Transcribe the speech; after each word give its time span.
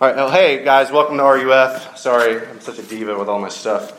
All 0.00 0.08
right, 0.08 0.16
well, 0.16 0.30
hey 0.30 0.64
guys, 0.64 0.90
welcome 0.90 1.18
to 1.18 1.22
RUF. 1.22 1.98
Sorry, 1.98 2.40
I'm 2.40 2.62
such 2.62 2.78
a 2.78 2.82
diva 2.82 3.18
with 3.18 3.28
all 3.28 3.38
my 3.38 3.50
stuff. 3.50 3.92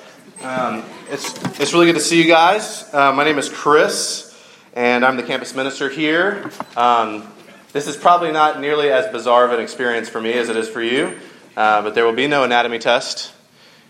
Um, 0.43 0.83
it's 1.11 1.31
it's 1.59 1.73
really 1.73 1.85
good 1.85 1.93
to 1.93 2.01
see 2.01 2.19
you 2.19 2.27
guys. 2.27 2.91
Uh, 2.91 3.11
my 3.11 3.23
name 3.23 3.37
is 3.37 3.49
Chris, 3.49 4.35
and 4.73 5.05
I'm 5.05 5.15
the 5.15 5.21
campus 5.21 5.53
minister 5.53 5.89
here. 5.89 6.49
Um, 6.75 7.31
this 7.71 7.85
is 7.85 7.95
probably 7.95 8.31
not 8.31 8.59
nearly 8.59 8.89
as 8.89 9.11
bizarre 9.11 9.45
of 9.45 9.51
an 9.51 9.59
experience 9.59 10.09
for 10.09 10.19
me 10.19 10.33
as 10.33 10.49
it 10.49 10.57
is 10.57 10.67
for 10.67 10.81
you, 10.81 11.19
uh, 11.55 11.83
but 11.83 11.93
there 11.93 12.03
will 12.03 12.13
be 12.13 12.25
no 12.25 12.43
anatomy 12.43 12.79
test 12.79 13.31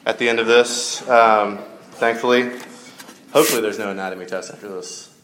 at 0.06 0.18
the 0.18 0.28
end 0.28 0.40
of 0.42 0.48
this. 0.48 1.08
Um, 1.08 1.60
thankfully, 1.92 2.50
hopefully, 3.32 3.62
there's 3.62 3.80
no 3.80 3.90
anatomy 3.90 4.26
test 4.26 4.52
after 4.52 4.68
this. 4.68 5.16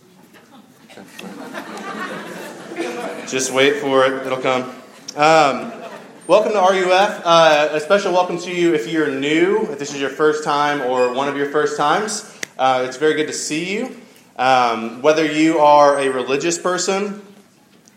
Just 3.29 3.51
wait 3.51 3.75
for 3.81 4.05
it; 4.05 4.25
it'll 4.25 4.39
come. 4.39 4.73
Welcome 6.27 6.51
to 6.51 6.59
RUF. 6.59 7.21
Uh, 7.23 7.69
a 7.71 7.79
special 7.79 8.11
welcome 8.11 8.37
to 8.39 8.54
you 8.54 8.73
if 8.73 8.91
you're 8.91 9.09
new, 9.09 9.61
if 9.71 9.79
this 9.79 9.95
is 9.95 10.01
your 10.01 10.09
first 10.09 10.43
time 10.43 10.81
or 10.81 11.13
one 11.13 11.29
of 11.29 11.37
your 11.37 11.45
first 11.45 11.77
times. 11.77 12.37
Uh, 12.59 12.83
it's 12.85 12.97
very 12.97 13.13
good 13.13 13.27
to 13.27 13.33
see 13.33 13.73
you. 13.73 13.95
Um, 14.35 15.01
whether 15.01 15.25
you 15.25 15.59
are 15.59 15.97
a 15.97 16.09
religious 16.09 16.57
person 16.57 17.25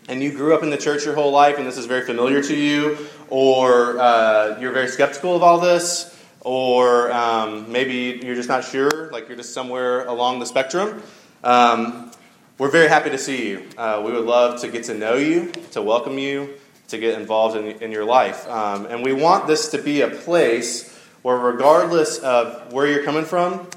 and 0.07 0.23
you 0.23 0.31
grew 0.31 0.55
up 0.55 0.63
in 0.63 0.69
the 0.69 0.77
church 0.77 1.03
your 1.03 1.13
whole 1.13 1.33
life 1.33 1.57
and 1.57 1.67
this 1.67 1.77
is 1.77 1.87
very 1.87 2.05
familiar 2.05 2.41
to 2.41 2.55
you, 2.55 3.05
or 3.27 3.99
uh, 3.99 4.57
you're 4.61 4.71
very 4.71 4.87
skeptical 4.87 5.35
of 5.35 5.43
all 5.43 5.59
this, 5.59 6.17
or 6.39 7.11
um, 7.11 7.69
maybe 7.69 8.25
you're 8.25 8.35
just 8.35 8.47
not 8.47 8.63
sure, 8.63 9.11
like 9.11 9.27
you're 9.27 9.35
just 9.35 9.53
somewhere 9.53 10.05
along 10.05 10.39
the 10.39 10.45
spectrum, 10.45 11.03
um, 11.43 12.09
we're 12.57 12.71
very 12.71 12.87
happy 12.87 13.09
to 13.09 13.17
see 13.17 13.49
you. 13.49 13.67
Uh, 13.77 14.01
we 14.05 14.13
would 14.13 14.23
love 14.23 14.61
to 14.61 14.69
get 14.69 14.85
to 14.85 14.93
know 14.93 15.15
you, 15.15 15.51
to 15.71 15.81
welcome 15.81 16.17
you 16.17 16.53
to 16.91 16.97
get 16.97 17.19
involved 17.19 17.57
in, 17.57 17.65
in 17.81 17.91
your 17.91 18.05
life. 18.05 18.47
Um, 18.47 18.85
and 18.85 19.03
we 19.03 19.13
want 19.13 19.47
this 19.47 19.69
to 19.69 19.81
be 19.81 20.01
a 20.01 20.09
place 20.09 20.95
where, 21.21 21.37
regardless 21.37 22.19
of 22.19 22.71
where 22.71 22.87
you're 22.87 23.03
coming 23.03 23.25
from, 23.25 23.67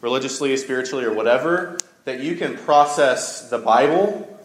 religiously, 0.00 0.56
spiritually, 0.56 1.04
or 1.04 1.12
whatever, 1.12 1.78
that 2.04 2.20
you 2.20 2.36
can 2.36 2.56
process 2.56 3.50
the 3.50 3.58
Bible 3.58 4.38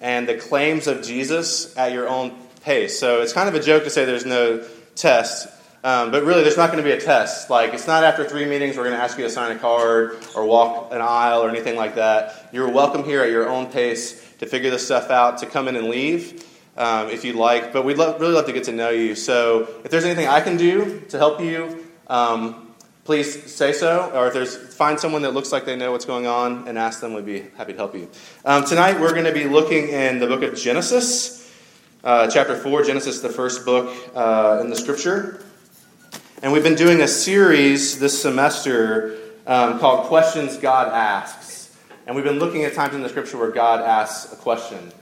and 0.00 0.28
the 0.28 0.34
claims 0.34 0.86
of 0.86 1.02
Jesus 1.02 1.76
at 1.76 1.92
your 1.92 2.08
own 2.08 2.32
pace. 2.62 2.98
So 2.98 3.22
it's 3.22 3.32
kind 3.32 3.48
of 3.48 3.54
a 3.54 3.60
joke 3.60 3.84
to 3.84 3.90
say 3.90 4.04
there's 4.04 4.26
no 4.26 4.64
test. 4.94 5.48
Um, 5.82 6.10
but 6.10 6.24
really, 6.24 6.42
there's 6.42 6.56
not 6.56 6.70
going 6.72 6.82
to 6.82 6.88
be 6.88 6.96
a 6.96 7.00
test. 7.00 7.50
Like, 7.50 7.74
it's 7.74 7.86
not 7.86 8.04
after 8.04 8.26
three 8.26 8.46
meetings 8.46 8.76
we're 8.76 8.84
going 8.84 8.96
to 8.96 9.02
ask 9.02 9.18
you 9.18 9.24
to 9.24 9.30
sign 9.30 9.54
a 9.54 9.58
card 9.58 10.16
or 10.34 10.46
walk 10.46 10.92
an 10.92 11.02
aisle 11.02 11.42
or 11.42 11.50
anything 11.50 11.76
like 11.76 11.96
that. 11.96 12.48
You're 12.52 12.70
welcome 12.70 13.04
here 13.04 13.22
at 13.22 13.30
your 13.30 13.48
own 13.48 13.66
pace 13.66 14.20
to 14.38 14.46
figure 14.46 14.70
this 14.70 14.84
stuff 14.86 15.10
out, 15.10 15.38
to 15.38 15.46
come 15.46 15.68
in 15.68 15.76
and 15.76 15.88
leave 15.88 16.42
um, 16.76 17.08
if 17.08 17.24
you'd 17.24 17.36
like. 17.36 17.72
But 17.72 17.84
we'd 17.84 17.98
really 17.98 18.32
love 18.32 18.46
to 18.46 18.52
get 18.52 18.64
to 18.64 18.72
know 18.72 18.90
you. 18.90 19.14
So 19.14 19.68
if 19.84 19.90
there's 19.90 20.04
anything 20.04 20.28
I 20.28 20.40
can 20.40 20.56
do 20.56 21.00
to 21.08 21.18
help 21.18 21.40
you, 21.40 21.86
um, 22.08 22.74
please 23.04 23.52
say 23.52 23.72
so. 23.72 24.10
Or 24.14 24.28
if 24.28 24.34
there's 24.34 24.56
find 24.56 24.98
someone 24.98 25.22
that 25.22 25.32
looks 25.32 25.52
like 25.52 25.64
they 25.64 25.76
know 25.76 25.92
what's 25.92 26.04
going 26.04 26.26
on 26.26 26.68
and 26.68 26.78
ask 26.78 27.00
them. 27.00 27.14
We'd 27.14 27.26
be 27.26 27.44
happy 27.56 27.72
to 27.72 27.78
help 27.78 27.94
you. 27.94 28.08
Um, 28.44 28.64
tonight 28.64 29.00
we're 29.00 29.12
going 29.12 29.24
to 29.24 29.32
be 29.32 29.44
looking 29.44 29.88
in 29.88 30.18
the 30.18 30.26
book 30.26 30.42
of 30.42 30.56
Genesis, 30.56 31.52
uh, 32.02 32.28
chapter 32.30 32.56
four. 32.56 32.82
Genesis, 32.82 33.20
the 33.20 33.28
first 33.28 33.64
book 33.64 33.94
uh, 34.14 34.58
in 34.60 34.70
the 34.70 34.76
Scripture. 34.76 35.42
And 36.42 36.52
we've 36.52 36.62
been 36.62 36.74
doing 36.74 37.00
a 37.00 37.08
series 37.08 37.98
this 37.98 38.20
semester 38.20 39.16
um, 39.46 39.78
called 39.78 40.08
Questions 40.08 40.58
God 40.58 40.88
Asks. 40.88 41.74
And 42.06 42.14
we've 42.14 42.24
been 42.24 42.38
looking 42.38 42.64
at 42.64 42.74
times 42.74 42.94
in 42.94 43.02
the 43.02 43.08
Scripture 43.08 43.38
where 43.38 43.50
God 43.50 43.80
asks 43.80 44.30
a 44.30 44.36
question. 44.36 44.92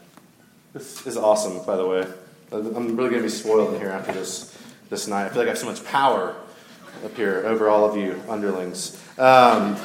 This 0.73 1.07
is 1.07 1.19
awesome, 1.19 1.63
by 1.67 1.77
the 1.77 1.87
way. 1.87 2.07
I'm 2.51 2.97
really 2.97 3.11
going 3.11 3.17
to 3.17 3.23
be 3.23 3.29
spoiled 3.29 3.75
in 3.75 3.81
here 3.81 3.91
after 3.91 4.13
this, 4.13 4.57
this 4.89 5.07
night. 5.07 5.27
I 5.27 5.29
feel 5.29 5.41
like 5.41 5.49
I 5.49 5.51
have 5.51 5.59
so 5.59 5.67
much 5.67 5.85
power 5.85 6.35
up 7.05 7.15
here 7.15 7.43
over 7.45 7.69
all 7.69 7.85
of 7.85 7.95
you 7.95 8.19
underlings. 8.27 8.99
Um, 9.19 9.77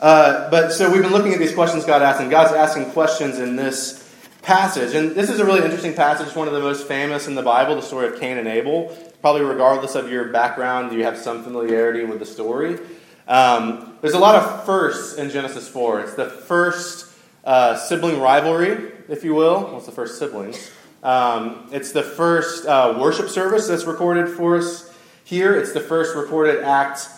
uh, 0.00 0.50
but 0.50 0.72
so 0.72 0.90
we've 0.90 1.02
been 1.02 1.12
looking 1.12 1.32
at 1.32 1.38
these 1.38 1.54
questions 1.54 1.84
God 1.84 2.02
asked, 2.02 2.20
and 2.20 2.28
God's 2.28 2.54
asking 2.54 2.90
questions 2.90 3.38
in 3.38 3.54
this 3.54 4.12
passage. 4.42 4.96
And 4.96 5.12
this 5.12 5.30
is 5.30 5.38
a 5.38 5.44
really 5.44 5.62
interesting 5.62 5.94
passage, 5.94 6.34
one 6.34 6.48
of 6.48 6.54
the 6.54 6.60
most 6.60 6.88
famous 6.88 7.28
in 7.28 7.36
the 7.36 7.42
Bible, 7.42 7.76
the 7.76 7.82
story 7.82 8.08
of 8.08 8.18
Cain 8.18 8.36
and 8.36 8.48
Abel. 8.48 8.88
Probably, 9.20 9.42
regardless 9.42 9.94
of 9.94 10.10
your 10.10 10.24
background, 10.32 10.92
you 10.92 11.04
have 11.04 11.16
some 11.16 11.44
familiarity 11.44 12.04
with 12.04 12.18
the 12.18 12.26
story. 12.26 12.80
Um, 13.28 13.96
there's 14.00 14.14
a 14.14 14.18
lot 14.18 14.34
of 14.34 14.66
firsts 14.66 15.18
in 15.18 15.30
Genesis 15.30 15.68
4. 15.68 16.00
It's 16.00 16.14
the 16.14 16.28
first 16.28 17.12
uh, 17.44 17.76
sibling 17.76 18.20
rivalry, 18.20 18.97
if 19.08 19.24
you 19.24 19.34
will. 19.34 19.72
What's 19.72 19.86
the 19.86 19.92
first 19.92 20.18
siblings? 20.18 20.70
Um, 21.02 21.68
it's 21.72 21.92
the 21.92 22.02
first 22.02 22.66
uh, 22.66 22.98
worship 23.00 23.28
service 23.28 23.68
that's 23.68 23.84
recorded 23.84 24.28
for 24.28 24.56
us 24.58 24.92
here. 25.24 25.54
It's 25.54 25.72
the 25.72 25.80
first 25.80 26.16
recorded 26.16 26.62
act 26.62 27.08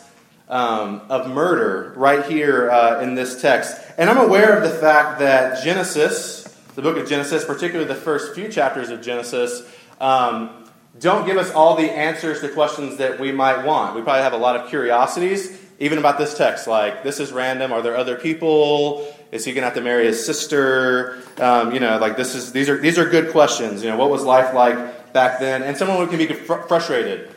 um, 0.48 1.02
of 1.08 1.30
murder 1.30 1.92
right 1.96 2.24
here 2.26 2.70
uh, 2.70 3.00
in 3.00 3.14
this 3.14 3.40
text. 3.40 3.80
And 3.98 4.10
I'm 4.10 4.18
aware 4.18 4.56
of 4.56 4.62
the 4.62 4.76
fact 4.78 5.20
that 5.20 5.64
Genesis, 5.64 6.44
the 6.74 6.82
book 6.82 6.96
of 6.96 7.08
Genesis, 7.08 7.44
particularly 7.44 7.86
the 7.86 7.94
first 7.94 8.34
few 8.34 8.48
chapters 8.48 8.90
of 8.90 9.00
Genesis, 9.00 9.62
um, 10.00 10.64
don't 10.98 11.24
give 11.24 11.36
us 11.36 11.50
all 11.52 11.76
the 11.76 11.90
answers 11.90 12.40
to 12.40 12.48
questions 12.48 12.96
that 12.98 13.20
we 13.20 13.32
might 13.32 13.64
want. 13.64 13.94
We 13.94 14.02
probably 14.02 14.22
have 14.22 14.32
a 14.32 14.38
lot 14.38 14.56
of 14.56 14.68
curiosities, 14.68 15.58
even 15.78 15.98
about 15.98 16.18
this 16.18 16.36
text, 16.36 16.66
like, 16.66 17.04
this 17.04 17.20
is 17.20 17.32
random. 17.32 17.72
Are 17.72 17.80
there 17.80 17.96
other 17.96 18.16
people? 18.16 19.14
Is 19.32 19.44
he 19.44 19.52
going 19.52 19.62
to 19.62 19.66
have 19.66 19.74
to 19.74 19.80
marry 19.80 20.06
his 20.06 20.24
sister? 20.24 21.22
Um, 21.38 21.72
you 21.72 21.80
know, 21.80 21.98
like 21.98 22.16
this 22.16 22.34
is 22.34 22.52
these 22.52 22.68
are 22.68 22.76
these 22.76 22.98
are 22.98 23.08
good 23.08 23.30
questions. 23.30 23.82
You 23.82 23.90
know, 23.90 23.96
what 23.96 24.10
was 24.10 24.24
life 24.24 24.54
like 24.54 25.12
back 25.12 25.38
then? 25.38 25.62
And 25.62 25.76
someone 25.76 26.08
can 26.08 26.18
be 26.18 26.26
fr- 26.26 26.62
frustrated, 26.62 27.30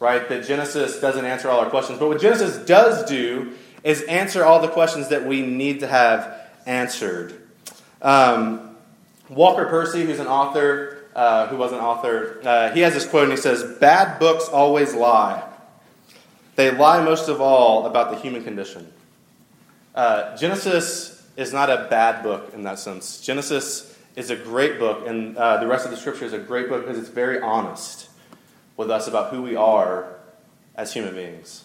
right? 0.00 0.26
That 0.28 0.46
Genesis 0.46 1.00
doesn't 1.00 1.24
answer 1.24 1.50
all 1.50 1.60
our 1.60 1.68
questions. 1.68 1.98
But 1.98 2.08
what 2.08 2.20
Genesis 2.20 2.64
does 2.64 3.04
do 3.08 3.52
is 3.84 4.02
answer 4.02 4.42
all 4.44 4.60
the 4.60 4.68
questions 4.68 5.08
that 5.08 5.26
we 5.26 5.42
need 5.42 5.80
to 5.80 5.86
have 5.86 6.48
answered. 6.66 7.34
Um, 8.00 8.76
Walker 9.28 9.66
Percy, 9.66 10.04
who's 10.04 10.20
an 10.20 10.26
author, 10.26 11.04
uh, 11.14 11.48
who 11.48 11.56
was 11.58 11.72
an 11.72 11.78
author, 11.78 12.40
uh, 12.42 12.70
he 12.70 12.80
has 12.80 12.94
this 12.94 13.06
quote 13.06 13.24
and 13.24 13.32
he 13.32 13.36
says, 13.36 13.62
"Bad 13.78 14.18
books 14.18 14.48
always 14.48 14.94
lie. 14.94 15.42
They 16.56 16.70
lie 16.70 17.04
most 17.04 17.28
of 17.28 17.42
all 17.42 17.84
about 17.84 18.12
the 18.12 18.16
human 18.16 18.42
condition." 18.42 18.90
Uh, 19.94 20.34
Genesis 20.36 21.17
is 21.38 21.52
not 21.52 21.70
a 21.70 21.86
bad 21.88 22.24
book 22.24 22.52
in 22.52 22.64
that 22.64 22.80
sense. 22.80 23.20
Genesis 23.20 23.96
is 24.16 24.28
a 24.28 24.36
great 24.36 24.80
book, 24.80 25.06
and 25.06 25.36
uh, 25.36 25.58
the 25.58 25.68
rest 25.68 25.84
of 25.84 25.92
the 25.92 25.96
scripture 25.96 26.24
is 26.24 26.32
a 26.32 26.38
great 26.38 26.68
book 26.68 26.84
because 26.84 26.98
it's 26.98 27.08
very 27.08 27.40
honest 27.40 28.10
with 28.76 28.90
us 28.90 29.06
about 29.06 29.32
who 29.32 29.40
we 29.40 29.54
are 29.54 30.16
as 30.74 30.92
human 30.92 31.14
beings. 31.14 31.64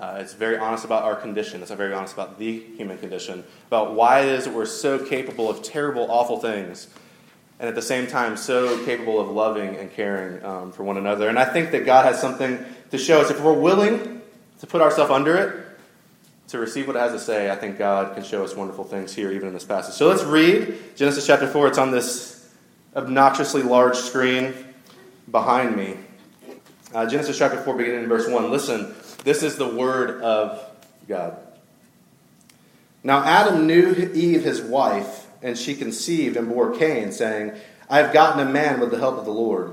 Uh, 0.00 0.18
it's 0.18 0.34
very 0.34 0.58
honest 0.58 0.84
about 0.84 1.04
our 1.04 1.14
condition. 1.14 1.62
It's 1.62 1.70
very 1.70 1.94
honest 1.94 2.14
about 2.14 2.40
the 2.40 2.58
human 2.76 2.98
condition, 2.98 3.44
about 3.68 3.94
why 3.94 4.22
it 4.22 4.28
is 4.28 4.46
that 4.46 4.54
we're 4.54 4.66
so 4.66 4.98
capable 4.98 5.48
of 5.48 5.62
terrible, 5.62 6.10
awful 6.10 6.40
things, 6.40 6.88
and 7.60 7.68
at 7.68 7.76
the 7.76 7.82
same 7.82 8.08
time 8.08 8.36
so 8.36 8.84
capable 8.84 9.20
of 9.20 9.30
loving 9.30 9.76
and 9.76 9.92
caring 9.92 10.44
um, 10.44 10.72
for 10.72 10.82
one 10.82 10.96
another. 10.96 11.28
And 11.28 11.38
I 11.38 11.44
think 11.44 11.70
that 11.70 11.86
God 11.86 12.06
has 12.06 12.20
something 12.20 12.58
to 12.90 12.98
show 12.98 13.20
us 13.20 13.30
if 13.30 13.40
we're 13.40 13.52
willing 13.52 14.20
to 14.58 14.66
put 14.66 14.80
ourselves 14.80 15.12
under 15.12 15.36
it 15.36 15.71
to 16.52 16.58
receive 16.58 16.86
what 16.86 16.96
it 16.96 16.98
has 16.98 17.12
to 17.12 17.18
say, 17.18 17.50
I 17.50 17.56
think 17.56 17.78
God 17.78 18.14
can 18.14 18.22
show 18.22 18.44
us 18.44 18.54
wonderful 18.54 18.84
things 18.84 19.14
here, 19.14 19.32
even 19.32 19.48
in 19.48 19.54
this 19.54 19.64
passage. 19.64 19.94
So 19.94 20.08
let's 20.08 20.22
read 20.22 20.96
Genesis 20.96 21.26
chapter 21.26 21.46
4. 21.46 21.68
It's 21.68 21.78
on 21.78 21.90
this 21.90 22.46
obnoxiously 22.94 23.62
large 23.62 23.96
screen 23.96 24.52
behind 25.30 25.74
me. 25.74 25.96
Uh, 26.94 27.06
Genesis 27.08 27.38
chapter 27.38 27.58
4, 27.58 27.74
beginning 27.74 28.02
in 28.02 28.08
verse 28.08 28.28
1. 28.28 28.50
Listen, 28.50 28.94
this 29.24 29.42
is 29.42 29.56
the 29.56 29.66
word 29.66 30.20
of 30.20 30.62
God. 31.08 31.38
Now 33.02 33.24
Adam 33.24 33.66
knew 33.66 34.10
Eve, 34.12 34.44
his 34.44 34.60
wife, 34.60 35.26
and 35.40 35.56
she 35.56 35.74
conceived 35.74 36.36
and 36.36 36.50
bore 36.50 36.76
Cain, 36.76 37.12
saying, 37.12 37.52
I 37.88 37.96
have 37.96 38.12
gotten 38.12 38.46
a 38.46 38.50
man 38.50 38.78
with 38.78 38.90
the 38.90 38.98
help 38.98 39.16
of 39.18 39.24
the 39.24 39.32
Lord. 39.32 39.72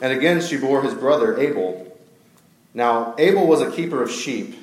And 0.00 0.10
again 0.10 0.40
she 0.40 0.56
bore 0.56 0.80
his 0.80 0.94
brother 0.94 1.38
Abel. 1.38 1.98
Now 2.72 3.14
Abel 3.18 3.46
was 3.46 3.60
a 3.60 3.70
keeper 3.70 4.02
of 4.02 4.10
sheep 4.10 4.62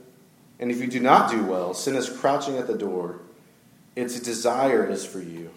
And 0.61 0.69
if 0.69 0.79
you 0.79 0.87
do 0.87 0.99
not 0.99 1.31
do 1.31 1.43
well, 1.43 1.73
sin 1.73 1.95
is 1.95 2.07
crouching 2.07 2.57
at 2.57 2.67
the 2.67 2.77
door. 2.77 3.19
Its 3.95 4.19
desire 4.19 4.87
is 4.87 5.03
for 5.03 5.19
you, 5.19 5.49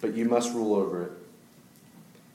but 0.00 0.14
you 0.14 0.26
must 0.26 0.54
rule 0.54 0.74
over 0.76 1.04
it. 1.04 1.12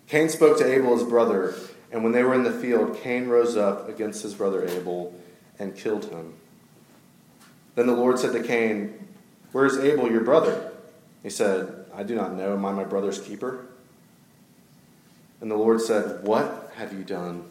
Cain 0.07 0.29
spoke 0.29 0.57
to 0.57 0.65
Abel 0.65 0.97
his 0.97 1.07
brother, 1.07 1.55
And 1.91 2.03
when 2.03 2.11
they 2.11 2.23
were 2.23 2.33
in 2.33 2.43
the 2.43 2.51
field, 2.51 2.97
Cain 2.97 3.27
rose 3.27 3.55
up 3.55 3.87
against 3.87 4.23
his 4.23 4.33
brother 4.33 4.67
Abel 4.67 5.13
and 5.59 5.77
killed 5.77 6.05
him. 6.05 6.33
Then 7.75 7.87
the 7.87 7.93
Lord 7.93 8.19
said 8.19 8.33
to 8.33 8.43
Cain, 8.43 9.07
Where 9.51 9.65
is 9.65 9.77
Abel, 9.77 10.11
your 10.11 10.23
brother? 10.23 10.71
He 11.23 11.29
said, 11.29 11.85
I 11.93 12.03
do 12.03 12.15
not 12.15 12.33
know. 12.33 12.53
Am 12.53 12.65
I 12.65 12.71
my 12.71 12.83
brother's 12.83 13.19
keeper? 13.19 13.65
And 15.39 15.49
the 15.49 15.55
Lord 15.55 15.79
said, 15.79 16.23
What 16.23 16.73
have 16.75 16.91
you 16.91 17.03
done? 17.03 17.49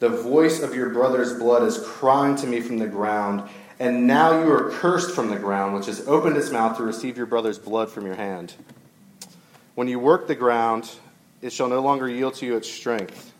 The 0.00 0.08
voice 0.08 0.62
of 0.62 0.74
your 0.74 0.88
brother's 0.88 1.34
blood 1.34 1.62
is 1.62 1.78
crying 1.78 2.34
to 2.36 2.46
me 2.46 2.62
from 2.62 2.78
the 2.78 2.86
ground, 2.86 3.48
and 3.78 4.06
now 4.06 4.42
you 4.42 4.50
are 4.50 4.70
cursed 4.70 5.14
from 5.14 5.28
the 5.28 5.36
ground, 5.36 5.74
which 5.74 5.86
has 5.86 6.08
opened 6.08 6.38
its 6.38 6.50
mouth 6.50 6.78
to 6.78 6.82
receive 6.82 7.18
your 7.18 7.26
brother's 7.26 7.58
blood 7.58 7.90
from 7.90 8.06
your 8.06 8.14
hand. 8.14 8.54
When 9.74 9.88
you 9.88 9.98
work 9.98 10.26
the 10.26 10.34
ground, 10.34 10.90
it 11.42 11.52
shall 11.52 11.68
no 11.68 11.80
longer 11.80 12.08
yield 12.08 12.34
to 12.36 12.46
you 12.46 12.56
its 12.56 12.68
strength. 12.68 13.34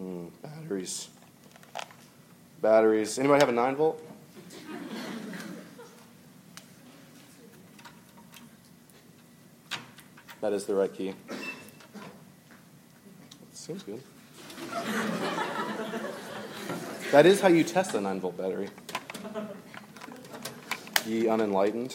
Mm, 0.00 0.30
batteries. 0.40 1.08
Batteries. 2.62 3.18
Anybody 3.18 3.40
have 3.40 3.48
a 3.48 3.52
9 3.52 3.74
volt? 3.74 4.00
That 10.40 10.52
is 10.52 10.66
the 10.66 10.74
right 10.74 10.92
key. 10.92 11.14
Seems 13.52 13.82
good. 13.82 14.00
That 17.12 17.26
is 17.26 17.40
how 17.40 17.48
you 17.48 17.64
test 17.64 17.94
a 17.94 18.00
9 18.00 18.20
volt 18.20 18.36
battery. 18.36 18.68
Ye 21.06 21.28
unenlightened. 21.28 21.94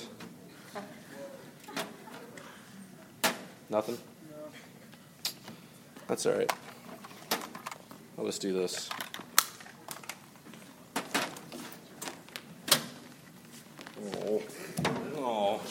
Nothing? 3.70 3.98
That's 6.08 6.26
all 6.26 6.34
right. 6.34 6.52
Well, 8.18 8.26
let's 8.26 8.40
do 8.40 8.52
this. 8.52 8.90
Oh. 14.26 14.42
Oh. 15.18 15.62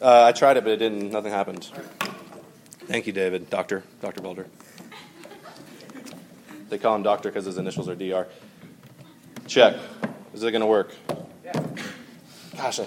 Uh, 0.00 0.24
I 0.24 0.32
tried 0.32 0.56
it, 0.56 0.64
but 0.64 0.72
it 0.72 0.78
didn't. 0.78 1.10
Nothing 1.10 1.32
happened. 1.32 1.70
Thank 2.86 3.06
you, 3.06 3.12
David. 3.12 3.50
Doctor. 3.50 3.84
Dr. 4.00 4.22
Boulder. 4.22 4.46
They 6.70 6.78
call 6.78 6.94
him 6.94 7.02
doctor 7.02 7.28
because 7.28 7.44
his 7.44 7.58
initials 7.58 7.88
are 7.88 7.94
DR. 7.94 8.26
Check. 9.46 9.76
Is 10.32 10.42
it 10.42 10.52
going 10.52 10.60
to 10.60 10.66
work? 10.66 10.94
Gosh, 12.56 12.80
I 12.80 12.86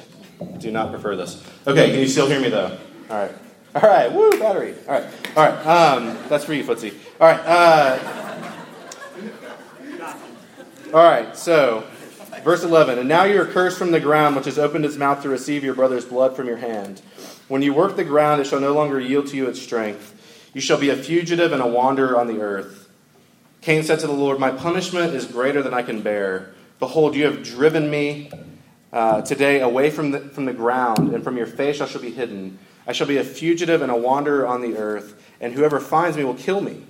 do 0.57 0.71
not 0.71 0.91
prefer 0.91 1.15
this. 1.15 1.43
Okay, 1.67 1.91
can 1.91 1.99
you 1.99 2.07
still 2.07 2.27
hear 2.27 2.39
me 2.39 2.49
though? 2.49 2.77
All 3.09 3.17
right. 3.17 3.31
All 3.75 3.81
right. 3.81 4.11
Woo, 4.11 4.31
battery. 4.39 4.75
All 4.87 4.93
right. 4.93 5.05
All 5.35 5.45
right. 5.45 5.65
Um, 5.65 6.17
that's 6.29 6.45
for 6.45 6.53
you, 6.53 6.63
Footsie. 6.63 6.93
All 7.19 7.27
right. 7.27 7.39
Uh, 7.45 7.99
all 10.93 11.03
right. 11.03 11.35
So 11.35 11.85
Verse 12.43 12.63
11 12.63 12.99
And 12.99 13.07
now 13.07 13.23
you 13.23 13.41
are 13.41 13.45
cursed 13.45 13.77
from 13.77 13.91
the 13.91 13.99
ground, 13.99 14.35
which 14.35 14.45
has 14.45 14.59
opened 14.59 14.85
its 14.85 14.97
mouth 14.97 15.21
to 15.23 15.29
receive 15.29 15.63
your 15.63 15.75
brother's 15.75 16.05
blood 16.05 16.35
from 16.35 16.47
your 16.47 16.57
hand. 16.57 17.01
When 17.47 17.61
you 17.61 17.73
work 17.73 17.95
the 17.95 18.03
ground, 18.03 18.41
it 18.41 18.47
shall 18.47 18.59
no 18.59 18.73
longer 18.73 18.99
yield 18.99 19.27
to 19.27 19.37
you 19.37 19.47
its 19.47 19.61
strength. 19.61 20.49
You 20.53 20.61
shall 20.61 20.77
be 20.77 20.89
a 20.89 20.95
fugitive 20.95 21.51
and 21.51 21.61
a 21.61 21.67
wanderer 21.67 22.17
on 22.17 22.27
the 22.27 22.41
earth. 22.41 22.89
Cain 23.61 23.83
said 23.83 23.99
to 23.99 24.07
the 24.07 24.13
Lord, 24.13 24.39
My 24.39 24.51
punishment 24.51 25.13
is 25.13 25.25
greater 25.25 25.63
than 25.63 25.73
I 25.73 25.83
can 25.83 26.01
bear. 26.01 26.53
Behold, 26.79 27.15
you 27.15 27.25
have 27.25 27.43
driven 27.43 27.89
me 27.89 28.29
uh, 28.91 29.21
today 29.21 29.61
away 29.61 29.89
from 29.89 30.11
the, 30.11 30.19
from 30.19 30.45
the 30.45 30.53
ground, 30.53 31.13
and 31.13 31.23
from 31.23 31.37
your 31.37 31.47
face 31.47 31.79
I 31.79 31.87
shall 31.87 32.01
be 32.01 32.11
hidden. 32.11 32.59
I 32.85 32.91
shall 32.91 33.07
be 33.07 33.17
a 33.17 33.23
fugitive 33.23 33.81
and 33.81 33.91
a 33.91 33.95
wanderer 33.95 34.45
on 34.45 34.61
the 34.61 34.77
earth, 34.77 35.15
and 35.39 35.53
whoever 35.53 35.79
finds 35.79 36.17
me 36.17 36.25
will 36.25 36.33
kill 36.33 36.59
me. 36.59 36.83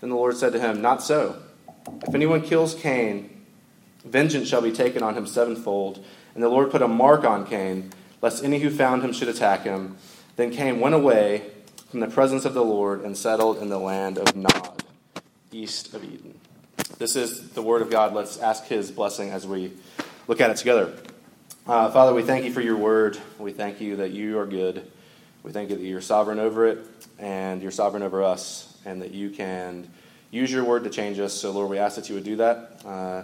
Then 0.00 0.10
the 0.10 0.16
Lord 0.16 0.36
said 0.36 0.52
to 0.52 0.60
him, 0.60 0.82
Not 0.82 1.02
so. 1.02 1.40
If 2.06 2.14
anyone 2.14 2.42
kills 2.42 2.74
Cain, 2.74 3.37
Vengeance 4.04 4.48
shall 4.48 4.62
be 4.62 4.72
taken 4.72 5.02
on 5.02 5.14
him 5.14 5.26
sevenfold. 5.26 6.04
And 6.34 6.42
the 6.42 6.48
Lord 6.48 6.70
put 6.70 6.82
a 6.82 6.88
mark 6.88 7.24
on 7.24 7.46
Cain, 7.46 7.92
lest 8.22 8.44
any 8.44 8.58
who 8.60 8.70
found 8.70 9.02
him 9.02 9.12
should 9.12 9.28
attack 9.28 9.62
him. 9.62 9.96
Then 10.36 10.50
Cain 10.50 10.80
went 10.80 10.94
away 10.94 11.50
from 11.90 12.00
the 12.00 12.06
presence 12.06 12.44
of 12.44 12.54
the 12.54 12.64
Lord 12.64 13.02
and 13.02 13.16
settled 13.16 13.58
in 13.58 13.68
the 13.68 13.78
land 13.78 14.18
of 14.18 14.36
Nod, 14.36 14.84
east 15.50 15.94
of 15.94 16.04
Eden. 16.04 16.38
This 16.98 17.16
is 17.16 17.50
the 17.50 17.62
word 17.62 17.82
of 17.82 17.90
God. 17.90 18.12
Let's 18.12 18.38
ask 18.38 18.64
his 18.66 18.90
blessing 18.90 19.30
as 19.30 19.46
we 19.46 19.72
look 20.26 20.40
at 20.40 20.50
it 20.50 20.56
together. 20.56 20.94
Uh, 21.66 21.90
Father, 21.90 22.14
we 22.14 22.22
thank 22.22 22.44
you 22.44 22.52
for 22.52 22.60
your 22.60 22.76
word. 22.76 23.18
We 23.38 23.52
thank 23.52 23.80
you 23.80 23.96
that 23.96 24.10
you 24.10 24.38
are 24.38 24.46
good. 24.46 24.90
We 25.42 25.52
thank 25.52 25.70
you 25.70 25.76
that 25.76 25.84
you're 25.84 26.00
sovereign 26.00 26.38
over 26.38 26.66
it 26.66 26.78
and 27.18 27.62
you're 27.62 27.70
sovereign 27.70 28.02
over 28.02 28.22
us, 28.22 28.76
and 28.84 29.02
that 29.02 29.12
you 29.12 29.30
can 29.30 29.90
use 30.30 30.52
your 30.52 30.64
word 30.64 30.84
to 30.84 30.90
change 30.90 31.18
us. 31.18 31.32
So, 31.32 31.50
Lord, 31.50 31.68
we 31.68 31.78
ask 31.78 31.96
that 31.96 32.08
you 32.08 32.14
would 32.14 32.24
do 32.24 32.36
that. 32.36 32.80
Uh, 32.84 33.22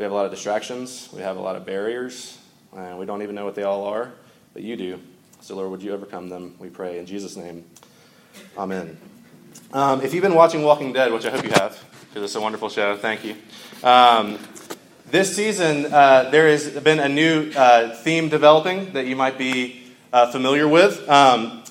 we 0.00 0.04
have 0.04 0.12
a 0.12 0.14
lot 0.14 0.24
of 0.24 0.30
distractions, 0.30 1.10
we 1.12 1.20
have 1.20 1.36
a 1.36 1.40
lot 1.40 1.56
of 1.56 1.66
barriers, 1.66 2.38
and 2.74 2.98
we 2.98 3.04
don't 3.04 3.20
even 3.20 3.34
know 3.34 3.44
what 3.44 3.54
they 3.54 3.64
all 3.64 3.84
are, 3.84 4.10
but 4.54 4.62
you 4.62 4.74
do. 4.74 4.98
So, 5.42 5.54
Lord, 5.54 5.70
would 5.72 5.82
you 5.82 5.92
overcome 5.92 6.30
them? 6.30 6.54
We 6.58 6.70
pray 6.70 6.98
in 6.98 7.04
Jesus' 7.04 7.36
name. 7.36 7.66
Amen. 8.56 8.96
Um, 9.74 10.00
if 10.00 10.14
you've 10.14 10.22
been 10.22 10.34
watching 10.34 10.62
Walking 10.62 10.94
Dead, 10.94 11.12
which 11.12 11.26
I 11.26 11.30
hope 11.30 11.44
you 11.44 11.50
have, 11.50 11.78
because 12.08 12.22
it's 12.22 12.34
a 12.34 12.40
wonderful 12.40 12.70
show, 12.70 12.96
thank 12.96 13.26
you. 13.26 13.36
Um, 13.82 14.38
this 15.10 15.36
season, 15.36 15.92
uh, 15.92 16.30
there 16.30 16.48
has 16.48 16.70
been 16.80 16.98
a 16.98 17.08
new 17.10 17.52
uh, 17.54 17.94
theme 17.96 18.30
developing 18.30 18.94
that 18.94 19.04
you 19.04 19.16
might 19.16 19.36
be 19.36 19.82
uh, 20.14 20.32
familiar 20.32 20.66
with. 20.66 21.06
Um, 21.10 21.62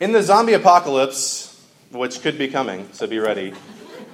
in 0.00 0.10
the 0.10 0.24
zombie 0.24 0.54
apocalypse, 0.54 1.64
which 1.92 2.20
could 2.20 2.36
be 2.36 2.48
coming, 2.48 2.88
so 2.90 3.06
be 3.06 3.20
ready. 3.20 3.54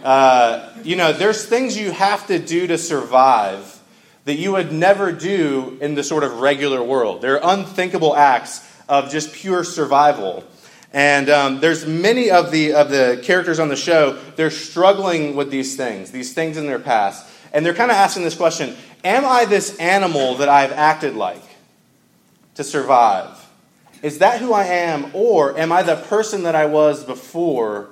Uh, 0.02 0.68
you 0.82 0.96
know, 0.96 1.12
there's 1.12 1.46
things 1.46 1.76
you 1.76 1.92
have 1.92 2.26
to 2.26 2.38
do 2.38 2.66
to 2.66 2.76
survive 2.76 3.80
that 4.24 4.34
you 4.34 4.52
would 4.52 4.72
never 4.72 5.12
do 5.12 5.78
in 5.80 5.94
the 5.94 6.02
sort 6.02 6.24
of 6.24 6.40
regular 6.40 6.82
world. 6.82 7.22
They're 7.22 7.40
unthinkable 7.42 8.16
acts 8.16 8.68
of 8.88 9.10
just 9.10 9.32
pure 9.32 9.64
survival. 9.64 10.44
And 10.92 11.30
um, 11.30 11.60
there's 11.60 11.86
many 11.86 12.30
of 12.30 12.50
the, 12.50 12.74
of 12.74 12.90
the 12.90 13.20
characters 13.22 13.58
on 13.58 13.68
the 13.68 13.76
show, 13.76 14.18
they're 14.36 14.50
struggling 14.50 15.36
with 15.36 15.50
these 15.50 15.76
things, 15.76 16.10
these 16.10 16.34
things 16.34 16.56
in 16.56 16.66
their 16.66 16.78
past. 16.78 17.26
And 17.52 17.64
they're 17.64 17.74
kind 17.74 17.90
of 17.90 17.96
asking 17.96 18.24
this 18.24 18.34
question 18.34 18.76
Am 19.04 19.24
I 19.24 19.44
this 19.44 19.76
animal 19.78 20.36
that 20.36 20.48
I've 20.48 20.72
acted 20.72 21.14
like 21.14 21.42
to 22.54 22.64
survive? 22.64 23.38
Is 24.02 24.18
that 24.18 24.40
who 24.40 24.52
I 24.52 24.64
am? 24.64 25.10
Or 25.14 25.56
am 25.58 25.72
I 25.72 25.82
the 25.82 25.96
person 25.96 26.42
that 26.42 26.54
I 26.54 26.66
was 26.66 27.04
before 27.04 27.88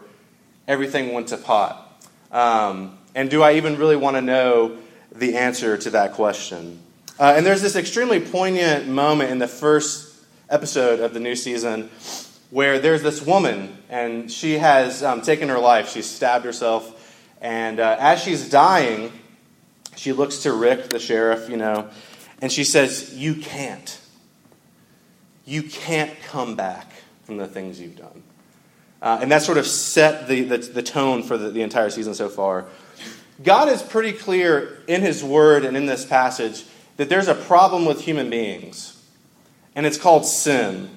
everything 0.68 1.12
went 1.12 1.28
to 1.28 1.36
pot? 1.36 1.89
Um, 2.32 2.98
and 3.14 3.30
do 3.30 3.42
I 3.42 3.54
even 3.54 3.76
really 3.76 3.96
want 3.96 4.16
to 4.16 4.20
know 4.20 4.78
the 5.12 5.36
answer 5.36 5.76
to 5.76 5.90
that 5.90 6.12
question? 6.12 6.80
Uh, 7.18 7.34
and 7.36 7.44
there's 7.44 7.62
this 7.62 7.76
extremely 7.76 8.20
poignant 8.20 8.88
moment 8.88 9.30
in 9.30 9.38
the 9.38 9.48
first 9.48 10.24
episode 10.48 11.00
of 11.00 11.12
the 11.14 11.20
new 11.20 11.36
season 11.36 11.90
where 12.50 12.78
there's 12.78 13.02
this 13.02 13.22
woman, 13.22 13.76
and 13.88 14.30
she 14.30 14.58
has 14.58 15.02
um, 15.02 15.22
taken 15.22 15.48
her 15.48 15.58
life. 15.58 15.90
She's 15.90 16.06
stabbed 16.06 16.44
herself. 16.44 16.96
And 17.40 17.80
uh, 17.80 17.96
as 17.98 18.22
she's 18.22 18.50
dying, 18.50 19.12
she 19.96 20.12
looks 20.12 20.38
to 20.38 20.52
Rick, 20.52 20.90
the 20.90 20.98
sheriff, 20.98 21.48
you 21.48 21.56
know, 21.56 21.88
and 22.42 22.50
she 22.50 22.64
says, 22.64 23.14
You 23.16 23.34
can't. 23.34 23.98
You 25.44 25.62
can't 25.62 26.12
come 26.22 26.56
back 26.56 26.92
from 27.24 27.36
the 27.36 27.46
things 27.46 27.80
you've 27.80 27.96
done. 27.96 28.22
Uh, 29.02 29.18
and 29.22 29.32
that 29.32 29.42
sort 29.42 29.58
of 29.58 29.66
set 29.66 30.28
the, 30.28 30.42
the, 30.42 30.58
the 30.58 30.82
tone 30.82 31.22
for 31.22 31.38
the, 31.38 31.50
the 31.50 31.62
entire 31.62 31.90
season 31.90 32.14
so 32.14 32.28
far. 32.28 32.66
God 33.42 33.68
is 33.68 33.82
pretty 33.82 34.12
clear 34.12 34.82
in 34.86 35.00
His 35.00 35.24
Word 35.24 35.64
and 35.64 35.76
in 35.76 35.86
this 35.86 36.04
passage 36.04 36.64
that 36.98 37.08
there's 37.08 37.28
a 37.28 37.34
problem 37.34 37.86
with 37.86 38.02
human 38.02 38.28
beings, 38.28 39.02
and 39.74 39.86
it's 39.86 39.96
called 39.96 40.26
sin. 40.26 40.90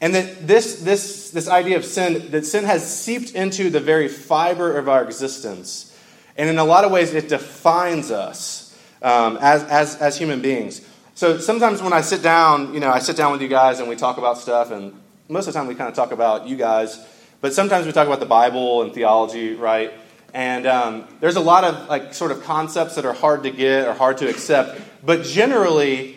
And 0.00 0.14
that 0.14 0.46
this, 0.46 0.80
this, 0.80 1.30
this 1.30 1.46
idea 1.46 1.76
of 1.76 1.84
sin, 1.84 2.30
that 2.30 2.46
sin 2.46 2.64
has 2.64 2.88
seeped 2.88 3.32
into 3.32 3.68
the 3.68 3.80
very 3.80 4.08
fiber 4.08 4.78
of 4.78 4.88
our 4.88 5.04
existence. 5.04 5.94
And 6.38 6.48
in 6.48 6.56
a 6.56 6.64
lot 6.64 6.84
of 6.84 6.90
ways, 6.90 7.12
it 7.12 7.28
defines 7.28 8.10
us 8.10 8.74
um, 9.02 9.36
as, 9.42 9.62
as, 9.64 9.96
as 9.96 10.16
human 10.16 10.40
beings. 10.40 10.80
So 11.14 11.36
sometimes 11.36 11.82
when 11.82 11.92
I 11.92 12.00
sit 12.00 12.22
down, 12.22 12.72
you 12.72 12.80
know, 12.80 12.90
I 12.90 13.00
sit 13.00 13.14
down 13.14 13.32
with 13.32 13.42
you 13.42 13.48
guys 13.48 13.78
and 13.78 13.90
we 13.90 13.96
talk 13.96 14.16
about 14.16 14.38
stuff, 14.38 14.70
and 14.70 14.98
most 15.28 15.46
of 15.46 15.52
the 15.52 15.58
time 15.58 15.68
we 15.68 15.74
kind 15.74 15.90
of 15.90 15.94
talk 15.94 16.12
about 16.12 16.48
you 16.48 16.56
guys 16.56 16.98
but 17.40 17.54
sometimes 17.54 17.86
we 17.86 17.92
talk 17.92 18.06
about 18.06 18.20
the 18.20 18.26
Bible 18.26 18.82
and 18.82 18.92
theology, 18.92 19.54
right? 19.54 19.92
And 20.34 20.66
um, 20.66 21.08
there's 21.20 21.36
a 21.36 21.40
lot 21.40 21.64
of 21.64 21.88
like 21.88 22.14
sort 22.14 22.30
of 22.30 22.42
concepts 22.42 22.94
that 22.94 23.04
are 23.04 23.12
hard 23.12 23.42
to 23.44 23.50
get 23.50 23.88
or 23.88 23.94
hard 23.94 24.18
to 24.18 24.28
accept. 24.28 24.80
But 25.04 25.24
generally, 25.24 26.16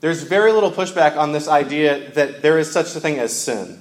there's 0.00 0.22
very 0.22 0.52
little 0.52 0.70
pushback 0.70 1.16
on 1.16 1.32
this 1.32 1.48
idea 1.48 2.10
that 2.12 2.42
there 2.42 2.58
is 2.58 2.70
such 2.70 2.94
a 2.94 3.00
thing 3.00 3.18
as 3.18 3.32
sin. 3.34 3.80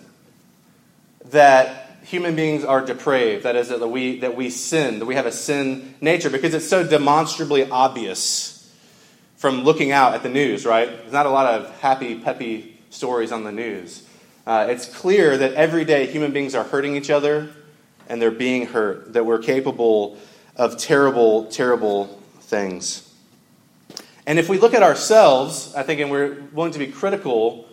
That 1.31 1.97
human 2.03 2.35
beings 2.35 2.63
are 2.63 2.85
depraved. 2.85 3.43
That 3.43 3.55
is, 3.55 3.69
that 3.69 3.87
we, 3.87 4.19
that 4.19 4.35
we 4.35 4.49
sin, 4.49 4.99
that 4.99 5.05
we 5.05 5.15
have 5.15 5.25
a 5.25 5.31
sin 5.31 5.95
nature, 5.99 6.29
because 6.29 6.53
it's 6.53 6.67
so 6.67 6.85
demonstrably 6.87 7.69
obvious 7.69 8.71
from 9.35 9.63
looking 9.63 9.91
out 9.91 10.13
at 10.13 10.23
the 10.23 10.29
news, 10.29 10.65
right? 10.65 10.87
There's 10.87 11.11
not 11.11 11.25
a 11.25 11.29
lot 11.29 11.53
of 11.53 11.69
happy, 11.81 12.17
peppy 12.19 12.79
stories 12.89 13.31
on 13.31 13.43
the 13.43 13.51
news. 13.51 14.07
Uh, 14.45 14.67
it's 14.69 14.85
clear 14.85 15.37
that 15.37 15.53
every 15.53 15.85
day 15.85 16.05
human 16.05 16.33
beings 16.33 16.53
are 16.53 16.65
hurting 16.65 16.95
each 16.95 17.09
other 17.09 17.49
and 18.09 18.21
they're 18.21 18.31
being 18.31 18.65
hurt, 18.65 19.13
that 19.13 19.25
we're 19.25 19.39
capable 19.39 20.17
of 20.57 20.77
terrible, 20.77 21.45
terrible 21.45 22.21
things. 22.41 23.09
And 24.25 24.39
if 24.39 24.49
we 24.49 24.57
look 24.59 24.73
at 24.73 24.83
ourselves, 24.83 25.73
I 25.75 25.83
think, 25.83 26.01
and 26.01 26.11
we're 26.11 26.41
willing 26.53 26.73
to 26.73 26.79
be 26.79 26.87
critical 26.87 27.67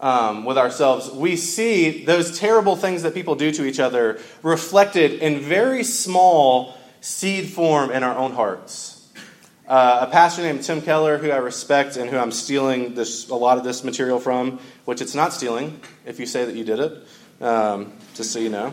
um, 0.00 0.44
with 0.44 0.58
ourselves, 0.58 1.10
we 1.10 1.36
see 1.36 2.04
those 2.04 2.38
terrible 2.38 2.76
things 2.76 3.02
that 3.02 3.14
people 3.14 3.34
do 3.34 3.50
to 3.52 3.64
each 3.64 3.80
other 3.80 4.20
reflected 4.42 5.14
in 5.14 5.40
very 5.40 5.82
small 5.82 6.76
seed 7.00 7.48
form 7.48 7.90
in 7.90 8.02
our 8.02 8.16
own 8.16 8.32
hearts. 8.32 8.95
Uh, 9.68 10.06
a 10.08 10.10
pastor 10.12 10.42
named 10.42 10.62
Tim 10.62 10.80
Keller, 10.80 11.18
who 11.18 11.30
I 11.30 11.38
respect 11.38 11.96
and 11.96 12.08
who 12.08 12.16
I'm 12.16 12.30
stealing 12.30 12.94
this, 12.94 13.28
a 13.28 13.34
lot 13.34 13.58
of 13.58 13.64
this 13.64 13.82
material 13.82 14.20
from, 14.20 14.60
which 14.84 15.00
it's 15.00 15.14
not 15.14 15.32
stealing 15.32 15.80
if 16.04 16.20
you 16.20 16.26
say 16.26 16.44
that 16.44 16.54
you 16.54 16.62
did 16.62 16.78
it, 16.78 17.42
um, 17.42 17.92
just 18.14 18.32
so 18.32 18.38
you 18.38 18.48
know. 18.48 18.72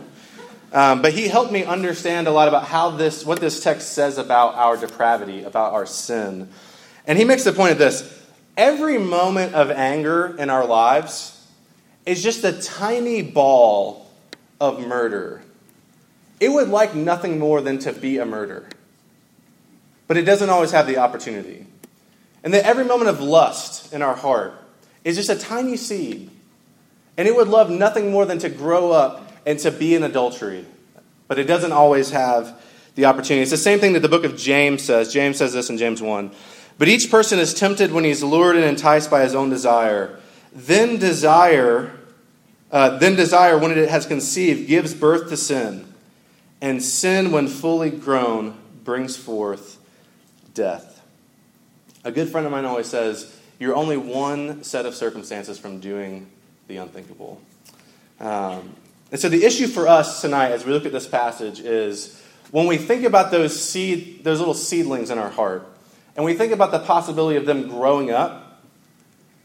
Um, 0.71 1.01
but 1.01 1.13
he 1.13 1.27
helped 1.27 1.51
me 1.51 1.63
understand 1.63 2.27
a 2.27 2.31
lot 2.31 2.47
about 2.47 2.65
how 2.65 2.91
this, 2.91 3.25
what 3.25 3.39
this 3.39 3.63
text 3.63 3.93
says 3.93 4.19
about 4.19 4.53
our 4.53 4.77
depravity, 4.77 5.43
about 5.43 5.73
our 5.73 5.88
sin. 5.88 6.50
And 7.07 7.17
he 7.17 7.25
makes 7.25 7.43
the 7.43 7.53
point 7.53 7.71
of 7.71 7.79
this 7.79 8.23
every 8.55 9.00
moment 9.00 9.55
of 9.55 9.71
anger 9.71 10.35
in 10.38 10.51
our 10.51 10.65
lives 10.65 11.47
is 12.05 12.21
just 12.21 12.43
a 12.43 12.53
tiny 12.53 13.23
ball 13.23 14.12
of 14.59 14.85
murder. 14.85 15.41
It 16.39 16.50
would 16.50 16.69
like 16.69 16.93
nothing 16.93 17.39
more 17.39 17.62
than 17.62 17.79
to 17.79 17.93
be 17.93 18.17
a 18.17 18.25
murder, 18.25 18.67
but 20.07 20.17
it 20.17 20.24
doesn't 20.24 20.50
always 20.50 20.72
have 20.72 20.88
the 20.88 20.98
opportunity. 20.98 21.65
And 22.43 22.53
that 22.53 22.65
every 22.65 22.83
moment 22.83 23.10
of 23.10 23.22
lust 23.22 23.93
in 23.93 24.01
our 24.01 24.15
heart 24.15 24.53
is 25.03 25.15
just 25.15 25.29
a 25.29 25.36
tiny 25.36 25.77
seed, 25.77 26.29
and 27.17 27.27
it 27.27 27.36
would 27.36 27.48
love 27.48 27.69
nothing 27.69 28.12
more 28.12 28.25
than 28.25 28.39
to 28.39 28.50
grow 28.50 28.91
up 28.91 29.31
and 29.45 29.60
to 29.60 29.72
be 29.72 29.95
in 29.95 30.03
adultery, 30.03 30.65
but 31.27 31.39
it 31.39 31.45
doesn't 31.45 31.72
always 31.72 32.12
have 32.12 32.62
the 32.95 33.05
opportunity. 33.05 33.41
It's 33.41 33.51
the 33.51 33.57
same 33.57 33.79
thing 33.79 33.93
that 33.93 34.01
the 34.01 34.10
book 34.10 34.24
of 34.24 34.38
James 34.38 34.83
says. 34.83 35.12
James 35.12 35.38
says 35.38 35.53
this 35.53 35.69
in 35.69 35.77
James 35.77 36.01
1. 36.01 36.31
But 36.77 36.88
each 36.88 37.10
person 37.10 37.39
is 37.39 37.53
tempted 37.53 37.91
when 37.91 38.03
he's 38.03 38.24
lured 38.24 38.55
and 38.55 38.65
enticed 38.65 39.10
by 39.10 39.24
his 39.24 39.36
own 39.36 39.50
desire. 39.50 40.19
Then 40.53 40.98
desire, 40.98 41.91
uh, 42.72 42.98
then 42.98 43.15
desire, 43.15 43.57
when 43.57 43.72
it 43.72 43.89
has 43.89 44.05
conceived, 44.05 44.67
gives 44.67 44.93
birth 44.93 45.29
to 45.29 45.38
sin. 45.38 45.91
And 46.62 46.81
sin, 46.81 47.31
when 47.31 47.48
fully 47.48 47.89
grown, 47.89 48.57
brings 48.83 49.17
forth 49.17 49.79
death. 50.53 51.01
A 52.03 52.12
good 52.12 52.29
friend 52.29 52.45
of 52.45 52.51
mine 52.51 52.65
always 52.65 52.88
says, 52.88 53.39
You're 53.60 53.75
only 53.75 53.98
one 53.98 54.63
set 54.63 54.86
of 54.86 54.95
circumstances 54.95 55.57
from 55.57 55.79
doing 55.79 56.27
the 56.67 56.77
unthinkable. 56.77 57.41
Um, 58.19 58.75
and 59.12 59.19
so 59.19 59.29
the 59.29 59.43
issue 59.43 59.67
for 59.67 59.88
us 59.88 60.22
tonight, 60.22 60.51
as 60.51 60.65
we 60.65 60.72
look 60.72 60.86
at 60.86 60.91
this 60.91 61.07
passage, 61.07 61.60
is 61.60 62.22
when 62.51 62.67
we 62.67 62.77
think 62.77 63.03
about 63.03 63.31
those 63.31 63.60
seed, 63.60 64.24
those 64.24 64.39
little 64.39 64.53
seedlings 64.53 65.10
in 65.10 65.17
our 65.17 65.29
heart, 65.29 65.67
and 66.15 66.25
we 66.25 66.33
think 66.33 66.51
about 66.51 66.72
the 66.72 66.79
possibility 66.79 67.38
of 67.38 67.45
them 67.45 67.69
growing 67.69 68.12
up 68.12 68.62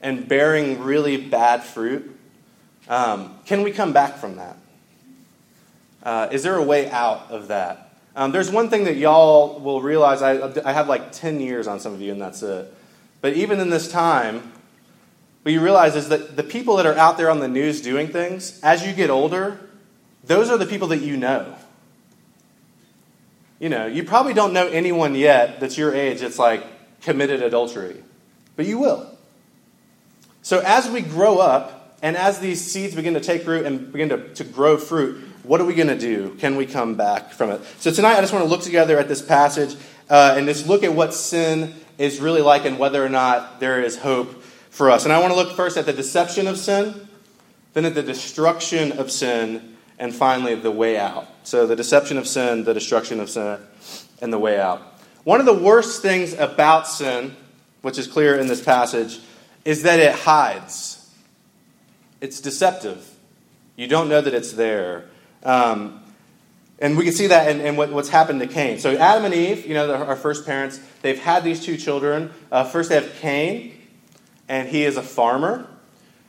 and 0.01 0.29
bearing 0.29 0.81
really 0.81 1.17
bad 1.17 1.63
fruit, 1.63 2.19
um, 2.89 3.39
can 3.47 3.63
we 3.63 3.71
come 3.71 3.93
back 3.93 4.17
from 4.17 4.37
that? 4.37 4.57
Uh, 6.03 6.29
is 6.31 6.43
there 6.43 6.55
a 6.57 6.63
way 6.63 6.89
out 6.91 7.31
of 7.31 7.49
that? 7.49 7.88
Um, 8.17 8.33
there's 8.33 8.51
one 8.51 8.69
thing 8.69 8.85
that 8.85 8.97
y'all 8.97 9.61
will 9.61 9.81
realize. 9.81 10.23
I, 10.23 10.51
I 10.69 10.73
have 10.73 10.89
like 10.89 11.13
10 11.13 11.41
years 11.41 11.67
on 11.67 11.79
some 11.81 11.93
of 11.95 12.01
you, 12.01 12.13
and 12.13 12.21
that's 12.21 12.43
it. 12.43 12.75
But 13.21 13.35
even 13.35 13.61
in 13.61 13.71
this 13.71 13.91
time, 13.91 14.53
what 15.43 15.53
you 15.53 15.61
realize 15.61 15.97
is 15.97 16.09
that 16.09 16.37
the 16.37 16.43
people 16.43 16.77
that 16.77 16.87
are 16.87 16.95
out 16.95 17.17
there 17.17 17.31
on 17.31 17.41
the 17.41 17.49
news 17.49 17.81
doing 17.81 18.09
things, 18.09 18.61
as 18.63 18.87
you 18.87 18.93
get 18.93 19.11
older, 19.11 19.61
those 20.25 20.51
are 20.51 20.59
the 20.59 20.67
people 20.67 20.89
that 20.89 21.01
you 21.01 21.17
know. 21.17 21.55
You 23.59 23.69
know, 23.69 23.87
you 23.87 24.05
probably 24.05 24.35
don't 24.35 24.53
know 24.53 24.69
anyone 24.69 25.15
yet 25.15 25.59
that's 25.59 25.77
your 25.77 25.95
age 25.95 26.21
that's 26.21 26.39
like 26.39 26.65
committed 27.01 27.43
adultery, 27.43 28.03
but 28.57 28.67
you 28.67 28.79
will. 28.79 29.17
So 30.43 30.61
as 30.65 30.89
we 30.89 31.01
grow 31.01 31.39
up 31.39 31.97
and 32.03 32.17
as 32.17 32.39
these 32.39 32.65
seeds 32.65 32.95
begin 32.95 33.15
to 33.15 33.21
take 33.21 33.47
root 33.47 33.67
and 33.67 33.93
begin 33.93 34.09
to, 34.11 34.35
to 34.35 34.45
grow 34.45 34.77
fruit, 34.77 35.28
what 35.49 35.63
are 35.63 35.65
we 35.65 35.75
going 35.75 35.89
to 35.89 35.99
do? 35.99 36.35
Can 36.35 36.57
we 36.57 36.67
come 36.67 36.95
back 36.95 37.33
from 37.33 37.51
it? 37.51 37.63
So 37.79 37.91
tonight 37.91 38.19
I 38.19 38.21
just 38.21 38.35
want 38.35 38.45
to 38.45 38.51
look 38.51 38.61
together 38.61 38.99
at 38.99 39.09
this 39.09 39.23
passage 39.23 39.77
uh, 40.11 40.35
and 40.37 40.47
just 40.47 40.67
look 40.67 40.85
at 40.85 40.93
what 40.93 41.15
sin 41.15 41.75
is 41.97 42.21
really 42.21 42.43
like 42.43 42.67
and 42.67 42.79
whether 42.79 43.03
or 43.03 43.09
not 43.09 43.59
there 43.59 43.83
is 43.83 43.97
hope 43.97 44.43
for 44.69 44.91
us. 44.91 45.05
And 45.05 45.13
I 45.13 45.19
want 45.21 45.33
to 45.33 45.37
look 45.37 45.57
first 45.57 45.79
at 45.79 45.87
the 45.87 45.93
deception 45.95 46.47
of 46.49 46.59
sin, 46.59 47.09
then 47.73 47.87
at 47.87 47.95
the 47.95 48.03
destruction 48.03 48.93
of 48.99 49.11
sin, 49.11 49.77
and 49.99 50.15
finally 50.15 50.55
the 50.55 50.71
way 50.71 50.99
out. 50.99 51.27
So 51.45 51.67
the 51.67 51.75
deception 51.75 52.19
of 52.19 52.29
sin, 52.29 52.65
the 52.65 52.75
destruction 52.75 53.19
of 53.19 53.31
sin, 53.31 53.59
and 54.21 54.31
the 54.31 54.39
way 54.39 54.61
out. 54.61 54.83
One 55.25 55.41
of 55.41 55.47
the 55.47 55.55
worst 55.55 56.03
things 56.03 56.35
about 56.35 56.87
sin, 56.87 57.35
which 57.81 57.99
is 57.99 58.07
clear 58.07 58.39
in 58.39 58.49
this 58.49 58.63
passage, 58.63 59.19
is 59.65 59.83
that 59.85 59.99
it 59.99 60.15
hides. 60.15 61.11
It's 62.21 62.39
deceptive. 62.39 63.15
You 63.77 63.89
don't 63.89 64.11
know 64.11 64.21
that 64.21 64.35
it's 64.35 64.53
there. 64.53 65.07
Um, 65.45 66.03
and 66.79 66.97
we 66.97 67.05
can 67.05 67.13
see 67.13 67.27
that 67.29 67.51
in, 67.51 67.61
in 67.61 67.77
what, 67.77 67.91
what's 67.91 68.09
happened 68.09 68.41
to 68.41 68.47
Cain. 68.47 68.79
So 68.79 68.97
Adam 68.97 69.25
and 69.25 69.35
Eve, 69.35 69.67
you 69.67 69.75
know, 69.75 69.93
our 69.93 70.17
first 70.17 70.47
parents, 70.47 70.81
they've 71.03 71.19
had 71.19 71.43
these 71.43 71.65
two 71.65 71.77
children. 71.77 72.31
Uh, 72.53 72.65
first, 72.65 72.89
they 72.91 72.95
have 72.95 73.13
Cain, 73.17 73.75
and 74.49 74.69
he 74.69 74.85
is 74.85 74.97
a 74.97 75.03
farmer. 75.03 75.67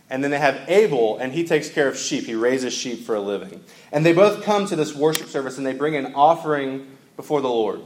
And 0.09 0.23
then 0.23 0.31
they 0.31 0.39
have 0.39 0.67
Abel, 0.67 1.19
and 1.19 1.31
he 1.31 1.43
takes 1.43 1.69
care 1.69 1.87
of 1.87 1.95
sheep. 1.95 2.25
He 2.25 2.33
raises 2.33 2.73
sheep 2.73 3.05
for 3.05 3.13
a 3.13 3.19
living. 3.19 3.63
And 3.91 4.03
they 4.03 4.13
both 4.13 4.43
come 4.43 4.65
to 4.65 4.75
this 4.75 4.95
worship 4.95 5.27
service 5.27 5.57
and 5.59 5.67
they 5.67 5.73
bring 5.73 5.95
an 5.95 6.15
offering 6.15 6.87
before 7.15 7.41
the 7.41 7.49
Lord. 7.49 7.81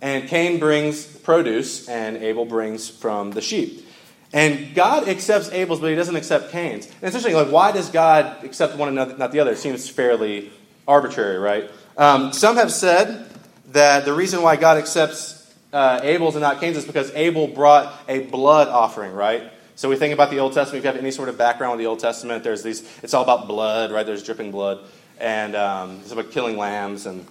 And 0.00 0.28
Cain 0.28 0.60
brings 0.60 1.04
produce, 1.04 1.88
and 1.88 2.18
Abel 2.18 2.44
brings 2.44 2.88
from 2.88 3.32
the 3.32 3.40
sheep. 3.40 3.87
And 4.32 4.74
God 4.74 5.08
accepts 5.08 5.50
Abel's, 5.50 5.80
but 5.80 5.88
he 5.88 5.96
doesn't 5.96 6.16
accept 6.16 6.50
Cain's. 6.50 6.86
And 6.86 6.94
it's 7.02 7.16
interesting, 7.16 7.34
like, 7.34 7.50
why 7.50 7.72
does 7.72 7.88
God 7.88 8.44
accept 8.44 8.76
one 8.76 8.88
another, 8.88 9.16
not 9.16 9.32
the 9.32 9.40
other? 9.40 9.52
It 9.52 9.58
seems 9.58 9.88
fairly 9.88 10.52
arbitrary, 10.86 11.38
right? 11.38 11.70
Um, 11.96 12.32
some 12.32 12.56
have 12.56 12.72
said 12.72 13.28
that 13.68 14.04
the 14.04 14.12
reason 14.12 14.42
why 14.42 14.56
God 14.56 14.76
accepts 14.76 15.54
uh, 15.72 16.00
Abel's 16.02 16.34
and 16.34 16.42
not 16.42 16.60
Cain's 16.60 16.76
is 16.76 16.84
because 16.84 17.10
Abel 17.14 17.46
brought 17.46 17.92
a 18.08 18.20
blood 18.20 18.68
offering, 18.68 19.12
right? 19.12 19.50
So 19.76 19.88
we 19.88 19.96
think 19.96 20.12
about 20.12 20.30
the 20.30 20.40
Old 20.40 20.54
Testament. 20.54 20.78
If 20.78 20.84
you 20.84 20.92
have 20.92 21.00
any 21.00 21.10
sort 21.10 21.28
of 21.28 21.38
background 21.38 21.72
with 21.72 21.78
the 21.78 21.86
Old 21.86 22.00
Testament, 22.00 22.42
there's 22.42 22.62
these. 22.62 22.82
It's 23.02 23.14
all 23.14 23.22
about 23.22 23.46
blood, 23.46 23.92
right? 23.92 24.04
There's 24.04 24.24
dripping 24.24 24.50
blood, 24.50 24.80
and 25.20 25.54
um, 25.54 25.98
it's 26.00 26.10
about 26.10 26.30
killing 26.32 26.56
lambs 26.56 27.06
and 27.06 27.24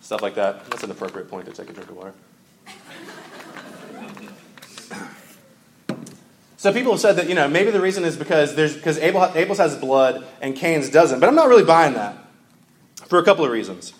stuff 0.00 0.22
like 0.22 0.36
that. 0.36 0.66
That's 0.66 0.84
an 0.84 0.90
appropriate 0.90 1.28
point 1.28 1.46
to 1.46 1.52
take 1.52 1.68
a 1.70 1.72
drink 1.72 1.90
of 1.90 1.96
water. 1.96 2.14
So 6.58 6.72
people 6.72 6.90
have 6.90 7.00
said 7.00 7.16
that 7.16 7.28
you 7.28 7.36
know 7.36 7.48
maybe 7.48 7.70
the 7.70 7.80
reason 7.80 8.04
is 8.04 8.16
because 8.16 8.56
there's 8.56 8.74
because 8.74 8.98
Abel 8.98 9.30
Abel's 9.34 9.58
has 9.58 9.76
blood 9.76 10.26
and 10.42 10.56
Cain's 10.56 10.90
doesn't, 10.90 11.20
but 11.20 11.28
I'm 11.28 11.36
not 11.36 11.48
really 11.48 11.64
buying 11.64 11.94
that 11.94 12.18
for 13.06 13.18
a 13.18 13.24
couple 13.24 13.44
of 13.44 13.52
reasons. 13.52 13.94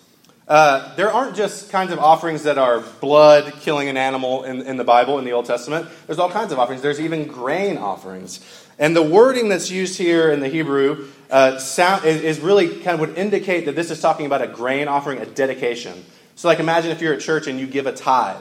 Uh, 0.45 0.93
there 0.95 1.09
aren't 1.11 1.35
just 1.35 1.71
kinds 1.71 1.93
of 1.93 1.99
offerings 1.99 2.43
that 2.43 2.57
are 2.57 2.81
blood 2.99 3.53
killing 3.61 3.87
an 3.87 3.95
animal 3.95 4.43
in, 4.43 4.63
in 4.63 4.77
the 4.77 4.83
Bible, 4.83 5.19
in 5.19 5.25
the 5.25 5.31
Old 5.31 5.45
Testament. 5.45 5.87
There's 6.05 6.19
all 6.19 6.29
kinds 6.29 6.51
of 6.51 6.59
offerings. 6.59 6.81
There's 6.81 6.99
even 6.99 7.27
grain 7.27 7.77
offerings. 7.77 8.39
And 8.79 8.95
the 8.95 9.03
wording 9.03 9.49
that's 9.49 9.69
used 9.69 9.97
here 9.97 10.31
in 10.31 10.39
the 10.39 10.47
Hebrew 10.49 11.07
uh, 11.29 11.59
sound, 11.59 12.03
is, 12.03 12.21
is, 12.21 12.39
really 12.39 12.67
kind 12.67 12.95
of 12.95 12.99
would 13.01 13.17
indicate 13.17 13.65
that 13.65 13.75
this 13.75 13.91
is 13.91 14.01
talking 14.01 14.25
about 14.25 14.41
a 14.41 14.47
grain 14.47 14.87
offering, 14.87 15.19
a 15.19 15.25
dedication. 15.25 16.03
So, 16.35 16.47
like, 16.47 16.59
imagine 16.59 16.89
if 16.89 16.99
you're 16.99 17.13
at 17.13 17.19
church 17.19 17.45
and 17.45 17.59
you 17.59 17.67
give 17.67 17.85
a 17.85 17.93
tithe. 17.93 18.37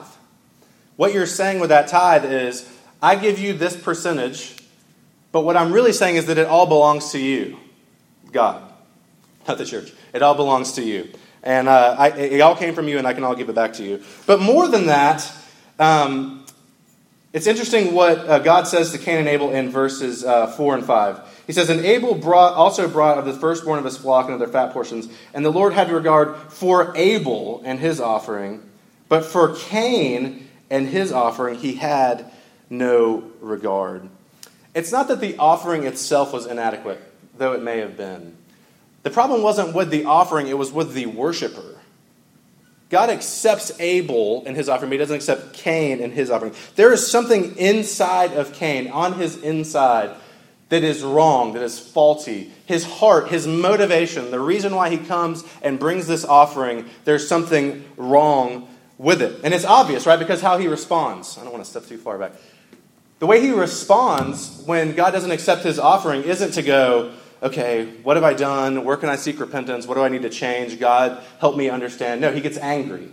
What 0.96 1.12
you're 1.12 1.26
saying 1.26 1.60
with 1.60 1.68
that 1.68 1.88
tithe 1.88 2.25
is, 2.25 2.66
I 3.00 3.17
give 3.17 3.38
you 3.38 3.52
this 3.52 3.76
percentage, 3.76 4.57
but 5.31 5.43
what 5.43 5.57
I'm 5.57 5.73
really 5.73 5.93
saying 5.93 6.17
is 6.17 6.26
that 6.26 6.38
it 6.38 6.47
all 6.47 6.67
belongs 6.67 7.12
to 7.12 7.19
you, 7.19 7.57
God, 8.33 8.62
not 9.47 9.59
the 9.59 9.64
church. 9.64 9.93
It 10.12 10.23
all 10.23 10.35
belongs 10.35 10.73
to 10.73 10.83
you. 10.83 11.09
And 11.43 11.69
uh, 11.69 11.95
I, 11.99 12.09
it 12.09 12.40
all 12.40 12.57
came 12.57 12.75
from 12.75 12.88
you, 12.88 12.99
and 12.99 13.07
I 13.07 13.14
can 13.14 13.23
all 13.23 13.37
give 13.37 13.49
it 13.49 13.55
back 13.55 13.75
to 13.75 13.85
you. 13.85 14.02
But 14.26 14.40
more 14.40 14.67
than 14.67 14.87
that, 14.87 15.31
um, 15.78 16.45
it's 17.33 17.47
interesting 17.47 17.95
what 17.95 18.19
uh, 18.19 18.38
God 18.40 18.67
says 18.67 18.90
to 18.93 18.99
Cain 18.99 19.19
and 19.19 19.28
Abel 19.28 19.50
in 19.52 19.71
verses 19.71 20.25
uh, 20.25 20.49
4 20.49 20.76
and 20.76 20.85
5. 20.85 21.45
He 21.47 21.52
says, 21.52 21.71
And 21.71 21.81
Abel 21.85 22.14
brought, 22.14 22.55
also 22.55 22.88
brought 22.88 23.19
of 23.19 23.26
the 23.26 23.33
firstborn 23.33 23.78
of 23.78 23.85
his 23.85 23.97
flock 23.97 24.25
and 24.25 24.35
of 24.35 24.40
their 24.40 24.49
fat 24.49 24.73
portions, 24.73 25.09
and 25.33 25.45
the 25.45 25.50
Lord 25.50 25.73
had 25.73 25.90
regard 25.90 26.37
for 26.50 26.93
Abel 26.97 27.62
and 27.64 27.78
his 27.78 28.00
offering, 28.00 28.62
but 29.09 29.25
for 29.25 29.55
Cain 29.55 30.49
and 30.69 30.88
his 30.88 31.12
offering 31.12 31.55
he 31.57 31.75
had 31.75 32.31
no 32.70 33.25
regard. 33.40 34.08
It's 34.75 34.92
not 34.92 35.08
that 35.08 35.20
the 35.20 35.37
offering 35.38 35.84
itself 35.84 36.32
was 36.32 36.46
inadequate, 36.46 37.00
though 37.37 37.52
it 37.52 37.62
may 37.62 37.78
have 37.78 37.96
been. 37.96 38.37
The 39.02 39.10
problem 39.10 39.42
wasn't 39.42 39.75
with 39.75 39.90
the 39.90 40.04
offering, 40.04 40.48
it 40.48 40.58
was 40.58 40.72
with 40.72 40.92
the 40.94 41.06
worshiper. 41.06 41.76
God 42.90 43.10
accepts 43.10 43.78
Abel 43.80 44.44
in 44.46 44.54
his 44.54 44.68
offering, 44.68 44.90
but 44.90 44.94
he 44.94 44.98
doesn't 44.98 45.16
accept 45.16 45.52
Cain 45.52 46.00
in 46.00 46.10
his 46.10 46.30
offering. 46.30 46.54
There 46.75 46.92
is 46.92 47.10
something 47.10 47.56
inside 47.56 48.32
of 48.32 48.54
Cain, 48.54 48.88
on 48.88 49.14
his 49.14 49.37
inside, 49.37 50.16
that 50.68 50.84
is 50.84 51.02
wrong, 51.02 51.54
that 51.54 51.62
is 51.62 51.78
faulty. 51.78 52.52
His 52.66 52.84
heart, 52.84 53.28
his 53.28 53.46
motivation, 53.46 54.30
the 54.30 54.40
reason 54.40 54.75
why 54.75 54.90
he 54.90 54.98
comes 54.98 55.44
and 55.62 55.78
brings 55.78 56.06
this 56.06 56.25
offering, 56.25 56.87
there's 57.04 57.26
something 57.26 57.84
wrong 57.96 58.68
with 58.98 59.22
it. 59.22 59.40
And 59.44 59.54
it's 59.54 59.64
obvious, 59.64 60.06
right? 60.06 60.18
Because 60.18 60.42
how 60.42 60.58
he 60.58 60.68
responds. 60.68 61.38
I 61.38 61.44
don't 61.44 61.52
want 61.52 61.64
to 61.64 61.70
step 61.70 61.87
too 61.87 61.98
far 61.98 62.18
back. 62.18 62.32
The 63.18 63.26
way 63.26 63.40
he 63.40 63.50
responds 63.50 64.62
when 64.64 64.94
God 64.94 65.10
doesn't 65.10 65.30
accept 65.30 65.64
his 65.64 65.78
offering 65.78 66.22
isn't 66.22 66.52
to 66.52 66.62
go, 66.62 67.12
okay, 67.42 67.87
what 68.02 68.16
have 68.16 68.25
I 68.25 68.34
done? 68.34 68.84
Where 68.84 68.96
can 68.96 69.08
I 69.08 69.16
seek 69.16 69.40
repentance? 69.40 69.87
What 69.87 69.94
do 69.94 70.02
I 70.02 70.08
need 70.08 70.22
to 70.22 70.30
change? 70.30 70.78
God, 70.78 71.22
help 71.40 71.56
me 71.56 71.68
understand. 71.68 72.20
No, 72.20 72.32
he 72.32 72.40
gets 72.40 72.58
angry. 72.58 73.10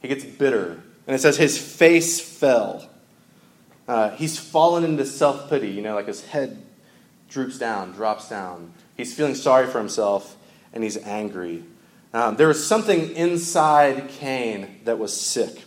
He 0.00 0.08
gets 0.08 0.24
bitter. 0.24 0.82
And 1.06 1.14
it 1.14 1.20
says 1.20 1.36
his 1.36 1.58
face 1.58 2.20
fell. 2.20 2.88
Uh, 3.86 4.10
he's 4.10 4.38
fallen 4.38 4.84
into 4.84 5.04
self 5.04 5.48
pity, 5.48 5.70
you 5.70 5.82
know, 5.82 5.94
like 5.94 6.06
his 6.06 6.24
head 6.24 6.62
droops 7.28 7.58
down, 7.58 7.92
drops 7.92 8.28
down. 8.28 8.72
He's 8.96 9.14
feeling 9.14 9.34
sorry 9.34 9.66
for 9.66 9.78
himself, 9.78 10.36
and 10.72 10.84
he's 10.84 10.96
angry. 10.98 11.64
Um, 12.14 12.36
there 12.36 12.48
was 12.48 12.64
something 12.64 13.10
inside 13.16 14.08
Cain 14.08 14.80
that 14.84 14.98
was 14.98 15.18
sick. 15.18 15.64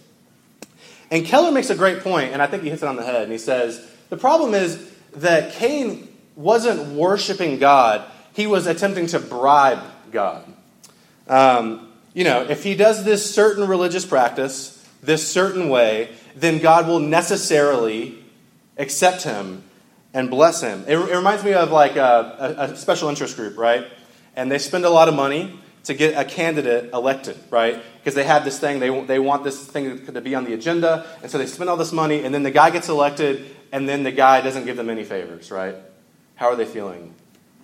And 1.12 1.26
Keller 1.26 1.52
makes 1.52 1.70
a 1.70 1.76
great 1.76 2.02
point, 2.02 2.34
and 2.34 2.42
I 2.42 2.48
think 2.48 2.64
he 2.64 2.70
hits 2.70 2.82
it 2.82 2.88
on 2.88 2.96
the 2.96 3.04
head. 3.04 3.24
And 3.24 3.32
he 3.32 3.38
says 3.38 3.86
the 4.10 4.18
problem 4.18 4.54
is 4.54 4.92
that 5.16 5.54
Cain 5.54 6.08
wasn't 6.36 6.94
worshiping 6.94 7.60
God, 7.60 8.06
he 8.34 8.48
was 8.48 8.68
attempting 8.68 9.08
to 9.08 9.20
bribe 9.20 9.84
God. 10.12 10.44
Um, 11.28 11.92
you 12.14 12.24
know, 12.24 12.44
if 12.44 12.64
he 12.64 12.76
does 12.76 13.04
this 13.04 13.34
certain 13.34 13.68
religious 13.68 14.06
practice, 14.06 14.86
this 15.02 15.30
certain 15.30 15.70
way, 15.70 16.10
then 16.36 16.60
God 16.60 16.88
will 16.88 17.00
necessarily 17.00 18.18
accept 18.78 19.24
him 19.24 19.64
and 20.14 20.30
bless 20.30 20.62
him. 20.62 20.84
It, 20.88 20.98
it 20.98 21.16
reminds 21.16 21.44
me 21.44 21.54
of 21.54 21.72
like 21.72 21.96
a, 21.96 22.56
a, 22.58 22.64
a 22.64 22.76
special 22.76 23.10
interest 23.10 23.36
group, 23.36 23.58
right? 23.58 23.86
And 24.36 24.52
they 24.52 24.58
spend 24.58 24.86
a 24.86 24.90
lot 24.90 25.08
of 25.08 25.14
money 25.14 25.60
to 25.86 25.94
get 25.94 26.18
a 26.18 26.26
candidate 26.26 26.92
elected, 26.94 27.38
right? 27.50 27.82
Because 28.00 28.16
they 28.16 28.24
have 28.24 28.44
this 28.44 28.60
thing, 28.60 28.80
they, 28.80 29.06
they 29.06 29.20
want 29.20 29.44
this 29.44 29.66
thing 29.66 30.06
to 30.06 30.22
be 30.22 30.36
on 30.36 30.44
the 30.44 30.54
agenda, 30.54 31.06
and 31.22 31.32
so 31.32 31.38
they 31.38 31.46
spend 31.46 31.70
all 31.70 31.78
this 31.78 31.92
money, 31.92 32.24
and 32.24 32.34
then 32.34 32.44
the 32.44 32.52
guy 32.52 32.72
gets 32.72 32.90
elected, 32.90 33.46
and 33.72 33.88
then 33.88 34.04
the 34.04 34.12
guy 34.12 34.42
doesn't 34.42 34.66
give 34.66 34.78
them 34.78 34.90
any 34.90 35.04
favors, 35.04 35.52
right? 35.52 35.76
How 36.36 36.48
are 36.48 36.56
they 36.56 36.66
feeling? 36.66 37.14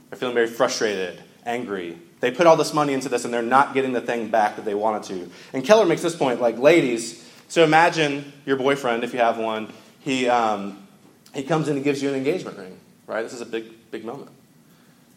They're 0.10 0.20
feeling 0.20 0.36
very 0.36 0.48
frustrated, 0.48 1.20
angry. 1.46 1.98
They 2.20 2.30
put 2.30 2.46
all 2.46 2.56
this 2.56 2.74
money 2.74 2.94
into 2.94 3.10
this, 3.10 3.26
and 3.26 3.34
they're 3.34 3.42
not 3.42 3.74
getting 3.74 3.94
the 3.94 4.02
thing 4.02 4.30
back 4.30 4.56
that 4.56 4.66
they 4.66 4.76
wanted 4.76 5.04
to. 5.04 5.32
And 5.54 5.64
Keller 5.64 5.88
makes 5.88 6.04
this 6.04 6.16
point 6.16 6.40
like, 6.40 6.60
ladies, 6.60 7.28
so 7.48 7.64
imagine 7.64 8.32
your 8.46 8.58
boyfriend, 8.58 9.04
if 9.04 9.14
you 9.14 9.20
have 9.20 9.40
one, 9.40 9.74
he, 10.00 10.30
um, 10.30 10.88
he 11.34 11.42
comes 11.42 11.70
in 11.70 11.76
and 11.76 11.84
gives 11.84 12.04
you 12.04 12.10
an 12.10 12.16
engagement 12.16 12.58
ring, 12.58 12.80
right? 13.08 13.24
This 13.24 13.34
is 13.34 13.42
a 13.42 13.46
big, 13.48 13.66
big 13.90 14.06
moment. 14.06 14.30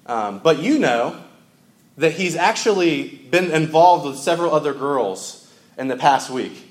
Um, 0.06 0.38
but 0.38 0.58
you 0.58 0.78
know 0.78 1.22
that 1.96 2.12
he's 2.12 2.36
actually 2.36 3.08
been 3.08 3.50
involved 3.50 4.06
with 4.06 4.16
several 4.16 4.52
other 4.52 4.74
girls 4.74 5.52
in 5.78 5.88
the 5.88 5.96
past 5.96 6.30
week. 6.30 6.66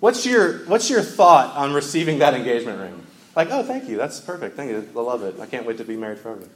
What's 0.00 0.26
your, 0.26 0.64
what's 0.64 0.90
your 0.90 1.02
thought 1.02 1.54
on 1.56 1.72
receiving 1.72 2.18
that 2.18 2.34
engagement 2.34 2.80
ring? 2.80 3.06
Like, 3.36 3.48
oh, 3.50 3.62
thank 3.62 3.88
you. 3.88 3.96
That's 3.96 4.20
perfect. 4.20 4.56
Thank 4.56 4.70
you. 4.70 4.88
I 4.96 5.00
love 5.00 5.22
it. 5.22 5.38
I 5.40 5.46
can't 5.46 5.66
wait 5.66 5.78
to 5.78 5.84
be 5.84 5.96
married 5.96 6.18
forever. 6.18 6.48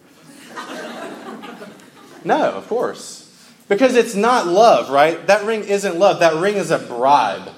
no, 2.25 2.52
of 2.52 2.66
course. 2.68 3.23
Because 3.68 3.96
it's 3.96 4.14
not 4.14 4.46
love, 4.46 4.90
right? 4.90 5.26
That 5.26 5.44
ring 5.44 5.64
isn't 5.64 5.99
love. 5.99 6.20
That 6.20 6.35
ring 6.35 6.56
is 6.56 6.70
a 6.70 6.78
bribe. 6.78 7.50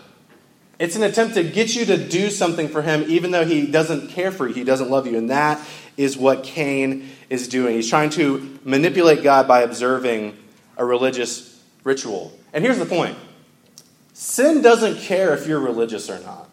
It's 0.78 0.94
an 0.94 1.02
attempt 1.02 1.34
to 1.34 1.42
get 1.42 1.74
you 1.74 1.84
to 1.86 1.96
do 1.96 2.30
something 2.30 2.68
for 2.68 2.82
him, 2.82 3.04
even 3.08 3.32
though 3.32 3.44
he 3.44 3.66
doesn't 3.66 4.10
care 4.10 4.30
for 4.30 4.46
you, 4.46 4.54
he 4.54 4.64
doesn't 4.64 4.90
love 4.90 5.06
you. 5.06 5.18
And 5.18 5.30
that 5.30 5.60
is 5.96 6.16
what 6.16 6.44
Cain 6.44 7.08
is 7.28 7.48
doing. 7.48 7.74
He's 7.74 7.90
trying 7.90 8.10
to 8.10 8.58
manipulate 8.62 9.24
God 9.24 9.48
by 9.48 9.62
observing 9.62 10.36
a 10.78 10.84
religious 10.84 11.62
ritual. 11.84 12.32
And 12.54 12.64
here's 12.64 12.78
the 12.78 12.86
point 12.86 13.16
sin 14.14 14.62
doesn't 14.62 14.98
care 15.00 15.34
if 15.34 15.46
you're 15.46 15.60
religious 15.60 16.08
or 16.08 16.18
not, 16.20 16.48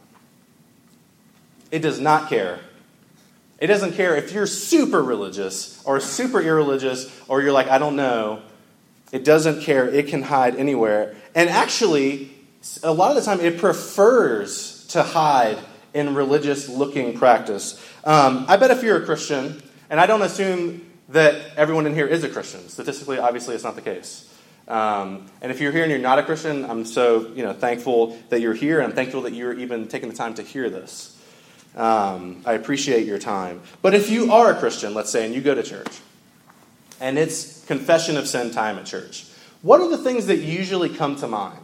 it 1.72 1.80
does 1.80 2.00
not 2.00 2.30
care. 2.30 2.60
It 3.58 3.68
doesn't 3.68 3.94
care 3.94 4.18
if 4.18 4.34
you're 4.34 4.48
super 4.48 5.02
religious 5.02 5.82
or 5.86 6.02
super 6.02 6.42
irreligious 6.42 7.10
or 7.30 7.42
you're 7.42 7.54
like, 7.54 7.70
I 7.70 7.78
don't 7.78 7.96
know. 7.96 8.42
It 9.14 9.24
doesn't 9.24 9.62
care. 9.62 9.88
It 9.88 10.08
can 10.08 10.24
hide 10.24 10.58
anywhere. 10.58 11.16
And 11.34 11.50
actually, 11.50 12.32
a 12.84 12.92
lot 12.92 13.12
of 13.12 13.16
the 13.16 13.22
time 13.22 13.40
it 13.40 13.58
prefers 13.58 14.86
to 14.88 15.04
hide 15.04 15.58
in 15.94 16.16
religious 16.16 16.68
looking 16.68 17.18
practice. 17.18 17.82
Um, 18.04 18.46
I 18.50 18.58
bet 18.58 18.72
if 18.72 18.84
you're 18.84 19.02
a 19.02 19.06
Christian, 19.06 19.64
and 19.90 20.00
I 20.02 20.06
don't 20.06 20.22
assume 20.22 20.86
that 21.10 21.36
everyone 21.58 21.86
in 21.86 21.94
here 21.94 22.08
is 22.08 22.24
a 22.24 22.30
Christian, 22.30 22.68
statistically, 22.70 23.18
obviously, 23.18 23.56
it's 23.56 23.63
not 23.63 23.76
the 23.76 23.82
case. 23.82 24.32
Um, 24.68 25.28
and 25.41 25.52
if 25.52 25.62
you're 25.62 25.72
here 25.72 25.84
and 25.84 25.91
you're 25.91 26.00
not 26.00 26.18
a 26.18 26.24
Christian, 26.24 26.65
I'm 26.65 26.86
so 26.86 27.28
you 27.34 27.44
know 27.44 27.54
thankful 27.54 28.18
that 28.30 28.41
you're 28.41 28.54
here, 28.54 28.80
and 28.80 28.88
I'm 28.89 28.96
thankful 28.96 29.22
that 29.24 29.34
you're 29.34 29.54
even 29.54 29.88
taking 29.88 30.10
the 30.10 30.15
time 30.15 30.34
to 30.36 30.41
hear 30.41 30.70
this. 30.70 31.12
Um, 31.76 32.41
I 32.46 32.54
appreciate 32.54 33.06
your 33.06 33.20
time. 33.20 33.62
But 33.82 33.94
if 33.94 34.10
you 34.10 34.32
are 34.32 34.52
a 34.52 34.58
Christian, 34.58 34.94
let's 34.94 35.12
say, 35.12 35.26
and 35.26 35.36
you 35.36 35.41
go 35.41 35.54
to 35.54 35.62
church, 35.62 36.00
and 37.00 37.18
it's 37.18 37.63
confession 37.65 38.18
of 38.18 38.28
sin 38.28 38.52
time 38.52 38.80
at 38.80 38.86
church, 38.86 39.28
what 39.62 39.82
are 39.82 39.89
the 39.89 39.98
things 39.98 40.28
that 40.28 40.38
usually 40.38 40.89
come 40.89 41.15
to 41.18 41.28
mind? 41.28 41.60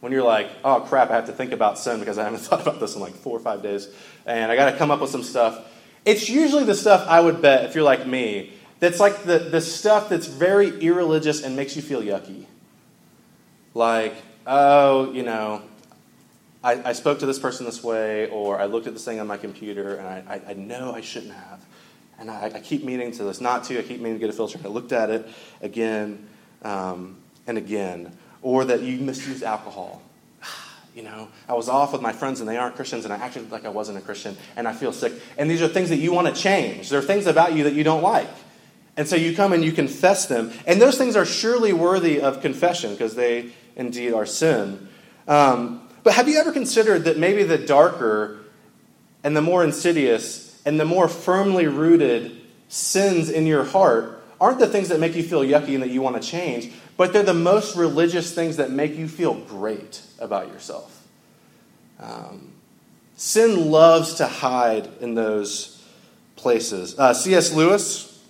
when 0.00 0.12
you're 0.12 0.24
like, 0.24 0.50
oh 0.64 0.80
crap, 0.80 1.10
I 1.10 1.14
have 1.14 1.26
to 1.26 1.32
think 1.32 1.52
about 1.52 1.78
sin 1.78 2.00
because 2.00 2.18
I 2.18 2.24
haven't 2.24 2.38
thought 2.40 2.62
about 2.62 2.80
this 2.80 2.94
in 2.94 3.00
like 3.00 3.14
four 3.14 3.36
or 3.36 3.40
five 3.40 3.62
days, 3.62 3.88
and 4.26 4.50
I 4.50 4.56
got 4.56 4.70
to 4.70 4.76
come 4.76 4.90
up 4.90 5.00
with 5.00 5.10
some 5.10 5.22
stuff. 5.22 5.66
It's 6.04 6.28
usually 6.28 6.64
the 6.64 6.74
stuff 6.74 7.06
I 7.08 7.20
would 7.20 7.42
bet, 7.42 7.64
if 7.64 7.74
you're 7.74 7.84
like 7.84 8.06
me, 8.06 8.52
that's 8.78 8.98
like 8.98 9.24
the, 9.24 9.38
the 9.38 9.60
stuff 9.60 10.08
that's 10.08 10.26
very 10.26 10.80
irreligious 10.80 11.42
and 11.42 11.54
makes 11.54 11.76
you 11.76 11.82
feel 11.82 12.00
yucky. 12.00 12.46
Like, 13.74 14.14
oh, 14.46 15.12
you 15.12 15.22
know, 15.22 15.62
I, 16.64 16.90
I 16.90 16.92
spoke 16.92 17.18
to 17.20 17.26
this 17.26 17.38
person 17.38 17.66
this 17.66 17.84
way, 17.84 18.28
or 18.30 18.58
I 18.58 18.64
looked 18.64 18.86
at 18.86 18.94
this 18.94 19.04
thing 19.04 19.20
on 19.20 19.26
my 19.26 19.36
computer 19.36 19.96
and 19.96 20.08
I, 20.08 20.24
I, 20.28 20.50
I 20.50 20.52
know 20.54 20.92
I 20.94 21.02
shouldn't 21.02 21.34
have. 21.34 21.64
And 22.18 22.30
I, 22.30 22.52
I, 22.54 22.60
keep 22.60 22.84
meaning 22.84 23.12
to 23.12 23.24
this 23.24 23.40
not 23.40 23.64
to, 23.64 23.78
I 23.78 23.82
keep 23.82 24.00
meaning 24.00 24.14
to 24.14 24.18
get 24.18 24.28
a 24.28 24.32
filter. 24.34 24.58
And 24.58 24.66
I 24.66 24.70
looked 24.70 24.92
at 24.92 25.08
it 25.08 25.26
again 25.62 26.28
um, 26.62 27.16
and 27.46 27.56
again 27.56 28.14
or 28.42 28.64
that 28.66 28.82
you 28.82 28.98
misuse 28.98 29.42
alcohol. 29.42 30.02
You 31.00 31.06
know, 31.06 31.28
I 31.48 31.54
was 31.54 31.70
off 31.70 31.94
with 31.94 32.02
my 32.02 32.12
friends 32.12 32.40
and 32.40 32.48
they 32.48 32.58
aren't 32.58 32.76
Christians, 32.76 33.06
and 33.06 33.14
I 33.14 33.16
acted 33.16 33.50
like 33.50 33.64
I 33.64 33.70
wasn't 33.70 33.96
a 33.96 34.02
Christian, 34.02 34.36
and 34.54 34.68
I 34.68 34.74
feel 34.74 34.92
sick. 34.92 35.14
And 35.38 35.50
these 35.50 35.62
are 35.62 35.68
things 35.68 35.88
that 35.88 35.96
you 35.96 36.12
want 36.12 36.26
to 36.26 36.38
change. 36.38 36.90
There 36.90 36.98
are 36.98 37.02
things 37.02 37.26
about 37.26 37.54
you 37.54 37.64
that 37.64 37.72
you 37.72 37.82
don't 37.82 38.02
like. 38.02 38.28
And 38.98 39.08
so 39.08 39.16
you 39.16 39.34
come 39.34 39.54
and 39.54 39.64
you 39.64 39.72
confess 39.72 40.26
them. 40.26 40.52
And 40.66 40.78
those 40.78 40.98
things 40.98 41.16
are 41.16 41.24
surely 41.24 41.72
worthy 41.72 42.20
of 42.20 42.42
confession 42.42 42.90
because 42.90 43.14
they 43.14 43.52
indeed 43.76 44.12
are 44.12 44.26
sin. 44.26 44.88
Um, 45.26 45.88
but 46.02 46.12
have 46.12 46.28
you 46.28 46.38
ever 46.38 46.52
considered 46.52 47.04
that 47.04 47.16
maybe 47.16 47.44
the 47.44 47.56
darker 47.56 48.38
and 49.24 49.34
the 49.34 49.40
more 49.40 49.64
insidious 49.64 50.60
and 50.66 50.78
the 50.78 50.84
more 50.84 51.08
firmly 51.08 51.66
rooted 51.66 52.42
sins 52.68 53.30
in 53.30 53.46
your 53.46 53.64
heart 53.64 54.22
aren't 54.38 54.58
the 54.58 54.66
things 54.66 54.90
that 54.90 55.00
make 55.00 55.14
you 55.14 55.22
feel 55.22 55.40
yucky 55.40 55.72
and 55.72 55.82
that 55.82 55.90
you 55.90 56.02
want 56.02 56.20
to 56.20 56.28
change, 56.28 56.70
but 57.00 57.14
they're 57.14 57.22
the 57.22 57.32
most 57.32 57.76
religious 57.76 58.34
things 58.34 58.58
that 58.58 58.70
make 58.70 58.94
you 58.94 59.08
feel 59.08 59.32
great 59.32 60.02
about 60.18 60.48
yourself. 60.48 61.08
Um, 61.98 62.52
sin 63.16 63.70
loves 63.70 64.16
to 64.16 64.26
hide 64.26 64.86
in 65.00 65.14
those 65.14 65.82
places. 66.36 66.98
Uh, 66.98 67.14
C.S. 67.14 67.54
Lewis, 67.54 68.22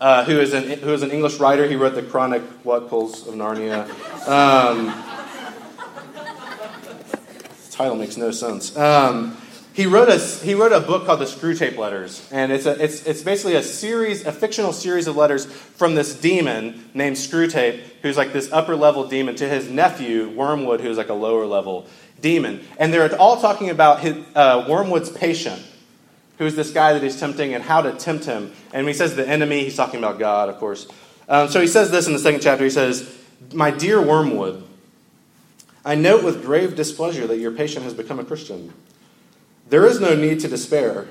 uh, 0.00 0.26
who, 0.26 0.38
is 0.38 0.52
an, 0.52 0.64
who 0.80 0.92
is 0.92 1.00
an 1.00 1.12
English 1.12 1.38
writer, 1.38 1.66
he 1.66 1.76
wrote 1.76 1.94
the 1.94 2.02
Chronic 2.02 2.42
Chronicles 2.62 3.26
of 3.26 3.32
Narnia. 3.32 3.88
Um, 4.28 4.88
title 7.70 7.96
makes 7.96 8.18
no 8.18 8.32
sense. 8.32 8.76
Um, 8.76 9.34
he 9.74 9.86
wrote 9.86 10.08
a 10.08 10.18
he 10.18 10.54
wrote 10.54 10.70
a 10.70 10.78
book 10.78 11.04
called 11.04 11.18
the 11.18 11.24
Screwtape 11.24 11.76
Letters, 11.76 12.26
and 12.30 12.52
it's 12.52 12.64
a 12.64 12.82
it's 12.82 13.04
it's 13.06 13.22
basically 13.22 13.56
a 13.56 13.62
series, 13.62 14.24
a 14.24 14.30
fictional 14.30 14.72
series 14.72 15.08
of 15.08 15.16
letters 15.16 15.46
from 15.46 15.96
this 15.96 16.14
demon 16.14 16.88
named 16.94 17.16
Screwtape, 17.16 17.80
who's 18.00 18.16
like 18.16 18.32
this 18.32 18.50
upper 18.52 18.76
level 18.76 19.08
demon, 19.08 19.34
to 19.34 19.48
his 19.48 19.68
nephew 19.68 20.30
Wormwood, 20.30 20.80
who's 20.80 20.96
like 20.96 21.08
a 21.08 21.14
lower 21.14 21.44
level 21.44 21.88
demon, 22.20 22.64
and 22.78 22.94
they're 22.94 23.12
all 23.16 23.40
talking 23.40 23.68
about 23.68 23.98
his, 23.98 24.14
uh, 24.36 24.64
Wormwood's 24.68 25.10
patient, 25.10 25.60
who's 26.38 26.54
this 26.54 26.70
guy 26.70 26.92
that 26.92 27.02
he's 27.02 27.18
tempting, 27.18 27.52
and 27.52 27.64
how 27.64 27.82
to 27.82 27.90
tempt 27.94 28.26
him. 28.26 28.52
And 28.72 28.86
when 28.86 28.94
he 28.94 28.94
says 28.94 29.16
the 29.16 29.28
enemy, 29.28 29.64
he's 29.64 29.76
talking 29.76 29.98
about 29.98 30.20
God, 30.20 30.48
of 30.48 30.58
course. 30.58 30.86
Um, 31.28 31.48
so 31.48 31.60
he 31.60 31.66
says 31.66 31.90
this 31.90 32.06
in 32.06 32.12
the 32.12 32.20
second 32.20 32.42
chapter. 32.42 32.62
He 32.62 32.70
says, 32.70 33.12
"My 33.52 33.72
dear 33.72 34.00
Wormwood, 34.00 34.62
I 35.84 35.96
note 35.96 36.22
with 36.22 36.44
grave 36.44 36.76
displeasure 36.76 37.26
that 37.26 37.38
your 37.38 37.50
patient 37.50 37.84
has 37.84 37.92
become 37.92 38.20
a 38.20 38.24
Christian." 38.24 38.72
There 39.68 39.86
is 39.86 40.00
no 40.00 40.14
need 40.14 40.40
to 40.40 40.48
despair. 40.48 41.08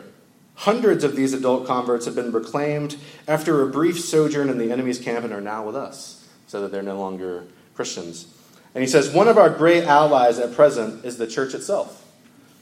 Hundreds 0.55 1.03
of 1.03 1.15
these 1.15 1.33
adult 1.33 1.65
converts 1.65 2.05
have 2.05 2.15
been 2.15 2.31
reclaimed 2.31 2.95
after 3.27 3.61
a 3.61 3.67
brief 3.67 3.99
sojourn 3.99 4.49
in 4.49 4.57
the 4.57 4.71
enemy's 4.71 4.99
camp 4.99 5.25
and 5.25 5.33
are 5.33 5.41
now 5.41 5.65
with 5.65 5.75
us, 5.75 6.27
so 6.47 6.61
that 6.61 6.71
they're 6.71 6.83
no 6.83 6.99
longer 6.99 7.45
Christians. 7.73 8.27
And 8.75 8.83
he 8.83 8.87
says, 8.87 9.11
One 9.11 9.27
of 9.27 9.37
our 9.37 9.49
great 9.49 9.85
allies 9.85 10.39
at 10.39 10.53
present 10.53 11.05
is 11.05 11.17
the 11.17 11.27
church 11.27 11.53
itself. 11.53 12.03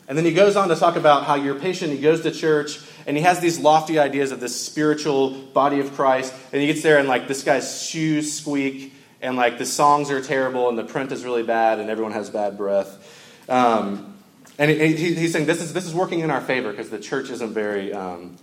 And 0.08 0.18
then 0.18 0.26
he 0.26 0.34
goes 0.34 0.56
on 0.56 0.68
to 0.70 0.76
talk 0.76 0.98
about 0.98 1.24
how 1.24 1.36
you're 1.36 1.56
patient. 1.56 1.94
He 1.94 2.00
goes 2.00 2.22
to 2.24 2.32
church 2.32 2.80
and 3.06 3.16
he 3.16 3.24
has 3.24 3.40
these 3.40 3.60
lofty 3.60 3.98
ideas 3.98 4.32
of 4.32 4.42
this 4.42 4.60
spiritual 4.60 5.32
body 5.32 5.80
of 5.80 5.94
Christ. 5.94 6.34
And 6.52 6.60
he 6.60 6.68
gets 6.68 6.84
there 6.84 6.98
and 6.98 7.08
like 7.08 7.30
this 7.30 7.44
guy's 7.44 7.82
shoes 7.82 8.34
squeak 8.34 8.94
and 9.22 9.38
like 9.38 9.58
the 9.58 9.66
songs 9.66 10.12
are 10.12 10.22
terrible 10.22 10.68
and 10.68 10.78
the 10.78 10.84
print 10.84 11.14
is 11.14 11.24
really 11.24 11.44
bad 11.44 11.80
and 11.80 11.90
everyone 11.90 12.12
has 12.12 12.30
bad 12.30 12.58
breath. 12.58 13.48
Um, 13.48 14.18
and 14.62 14.70
he, 14.70 14.96
he, 14.96 15.16
he's 15.16 15.34
saying 15.34 15.48
this 15.48 15.60
is, 15.60 15.74
this 15.74 15.88
is 15.88 15.94
working 15.96 16.20
in 16.20 16.30
our 16.30 16.40
favor 16.40 16.70
because 16.70 16.92
the 16.92 17.00
church 17.00 17.32
isn't 17.32 17.52
very, 17.52 17.92
um, 17.92 18.38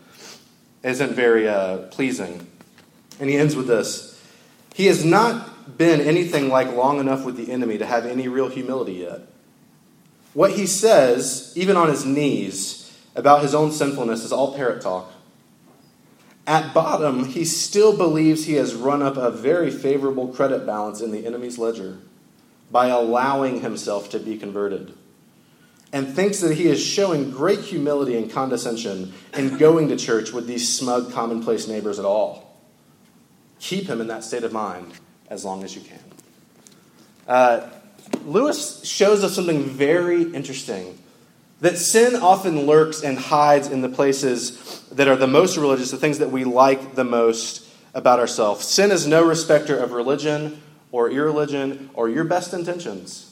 isn't 0.82 1.12
very 1.12 1.48
uh, 1.48 1.78
pleasing. 1.92 2.44
And 3.20 3.30
he 3.30 3.36
ends 3.36 3.54
with 3.54 3.68
this 3.68 4.20
He 4.74 4.86
has 4.86 5.04
not 5.04 5.78
been 5.78 6.00
anything 6.00 6.48
like 6.48 6.72
long 6.72 6.98
enough 6.98 7.24
with 7.24 7.36
the 7.36 7.52
enemy 7.52 7.78
to 7.78 7.86
have 7.86 8.04
any 8.04 8.26
real 8.26 8.48
humility 8.48 8.94
yet. 8.94 9.20
What 10.34 10.54
he 10.54 10.66
says, 10.66 11.52
even 11.54 11.76
on 11.76 11.88
his 11.88 12.04
knees, 12.04 12.98
about 13.14 13.42
his 13.42 13.54
own 13.54 13.70
sinfulness 13.70 14.24
is 14.24 14.32
all 14.32 14.56
parrot 14.56 14.82
talk. 14.82 15.12
At 16.48 16.74
bottom, 16.74 17.26
he 17.26 17.44
still 17.44 17.96
believes 17.96 18.44
he 18.44 18.54
has 18.54 18.74
run 18.74 19.02
up 19.02 19.16
a 19.16 19.30
very 19.30 19.70
favorable 19.70 20.26
credit 20.28 20.66
balance 20.66 21.00
in 21.00 21.12
the 21.12 21.24
enemy's 21.24 21.58
ledger 21.58 21.98
by 22.72 22.88
allowing 22.88 23.60
himself 23.60 24.10
to 24.10 24.18
be 24.18 24.36
converted, 24.36 24.94
and 25.92 26.14
thinks 26.14 26.40
that 26.40 26.54
he 26.54 26.68
is 26.68 26.84
showing 26.84 27.30
great 27.30 27.60
humility 27.60 28.16
and 28.16 28.30
condescension 28.30 29.12
in 29.34 29.56
going 29.56 29.88
to 29.88 29.96
church 29.96 30.32
with 30.32 30.46
these 30.46 30.76
smug, 30.76 31.12
commonplace 31.12 31.66
neighbors 31.66 31.98
at 31.98 32.04
all. 32.04 32.56
Keep 33.60 33.86
him 33.86 34.00
in 34.00 34.08
that 34.08 34.22
state 34.24 34.44
of 34.44 34.52
mind 34.52 34.92
as 35.28 35.44
long 35.44 35.64
as 35.64 35.74
you 35.74 35.80
can. 35.80 36.00
Uh, 37.26 37.68
Lewis 38.24 38.84
shows 38.84 39.24
us 39.24 39.34
something 39.34 39.64
very 39.64 40.22
interesting 40.34 40.98
that 41.60 41.76
sin 41.76 42.14
often 42.14 42.66
lurks 42.66 43.02
and 43.02 43.18
hides 43.18 43.68
in 43.68 43.80
the 43.80 43.88
places 43.88 44.82
that 44.92 45.08
are 45.08 45.16
the 45.16 45.26
most 45.26 45.56
religious, 45.56 45.90
the 45.90 45.96
things 45.96 46.18
that 46.18 46.30
we 46.30 46.44
like 46.44 46.94
the 46.94 47.04
most 47.04 47.66
about 47.94 48.20
ourselves. 48.20 48.64
Sin 48.66 48.90
is 48.90 49.06
no 49.06 49.26
respecter 49.26 49.76
of 49.76 49.92
religion 49.92 50.62
or 50.92 51.10
irreligion 51.10 51.90
or 51.94 52.08
your 52.08 52.24
best 52.24 52.54
intentions. 52.54 53.27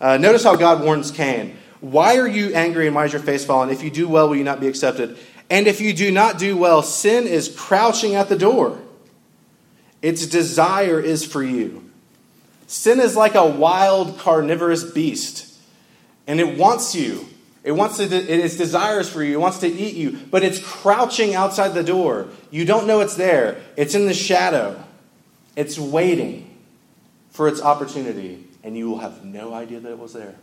Uh, 0.00 0.16
notice 0.16 0.44
how 0.44 0.56
God 0.56 0.82
warns 0.82 1.10
Cain. 1.10 1.56
Why 1.80 2.16
are 2.18 2.28
you 2.28 2.54
angry 2.54 2.86
and 2.86 2.94
why 2.94 3.06
is 3.06 3.12
your 3.12 3.22
face 3.22 3.44
fallen? 3.44 3.70
If 3.70 3.82
you 3.82 3.90
do 3.90 4.08
well, 4.08 4.28
will 4.28 4.36
you 4.36 4.44
not 4.44 4.60
be 4.60 4.68
accepted? 4.68 5.18
And 5.48 5.66
if 5.66 5.80
you 5.80 5.92
do 5.92 6.10
not 6.10 6.38
do 6.38 6.56
well, 6.56 6.82
sin 6.82 7.26
is 7.26 7.54
crouching 7.54 8.14
at 8.14 8.28
the 8.28 8.36
door. 8.36 8.78
Its 10.02 10.26
desire 10.26 11.00
is 11.00 11.24
for 11.24 11.42
you 11.42 11.90
Sin 12.70 13.00
is 13.00 13.16
like 13.16 13.34
a 13.34 13.44
wild 13.44 14.16
carnivorous 14.20 14.84
beast, 14.84 15.58
and 16.28 16.38
it 16.38 16.56
wants 16.56 16.94
you. 16.94 17.26
It 17.64 17.72
wants 17.72 17.96
to, 17.96 18.04
it 18.04 18.30
is 18.30 18.56
desires 18.56 19.10
for 19.10 19.24
you. 19.24 19.34
It 19.34 19.40
wants 19.40 19.58
to 19.58 19.66
eat 19.66 19.96
you, 19.96 20.20
but 20.30 20.44
it's 20.44 20.60
crouching 20.60 21.34
outside 21.34 21.70
the 21.70 21.82
door. 21.82 22.28
You 22.52 22.64
don't 22.64 22.86
know 22.86 23.00
it's 23.00 23.16
there. 23.16 23.60
It's 23.76 23.96
in 23.96 24.06
the 24.06 24.14
shadow. 24.14 24.80
It's 25.56 25.80
waiting 25.80 26.48
for 27.30 27.48
its 27.48 27.60
opportunity, 27.60 28.46
and 28.62 28.76
you 28.76 28.88
will 28.88 28.98
have 28.98 29.24
no 29.24 29.54
idea 29.54 29.80
that 29.80 29.90
it 29.90 29.98
was 29.98 30.12
there. 30.12 30.34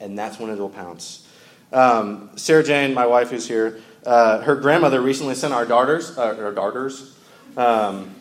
And 0.00 0.18
that's 0.18 0.38
when 0.38 0.50
it 0.50 0.58
will 0.58 0.68
pounce. 0.68 1.26
Um, 1.72 2.30
Sarah 2.36 2.62
Jane, 2.62 2.94
my 2.94 3.06
wife 3.06 3.30
who's 3.30 3.48
here, 3.48 3.80
uh, 4.06 4.42
her 4.42 4.56
grandmother 4.56 5.00
recently 5.00 5.34
sent 5.34 5.54
our 5.54 5.64
daughters, 5.64 6.16
uh, 6.16 6.36
our 6.38 6.52
daughters, 6.52 7.18
um, 7.56 8.14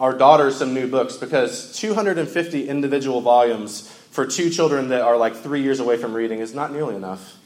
our 0.00 0.16
daughters 0.16 0.56
some 0.56 0.74
new 0.74 0.88
books 0.88 1.16
because 1.16 1.72
250 1.78 2.68
individual 2.68 3.20
volumes 3.20 3.88
for 4.10 4.26
two 4.26 4.50
children 4.50 4.88
that 4.88 5.02
are 5.02 5.16
like 5.16 5.36
three 5.36 5.62
years 5.62 5.78
away 5.78 5.96
from 5.96 6.14
reading 6.14 6.40
is 6.40 6.54
not 6.54 6.72
nearly 6.72 6.96
enough. 6.96 7.36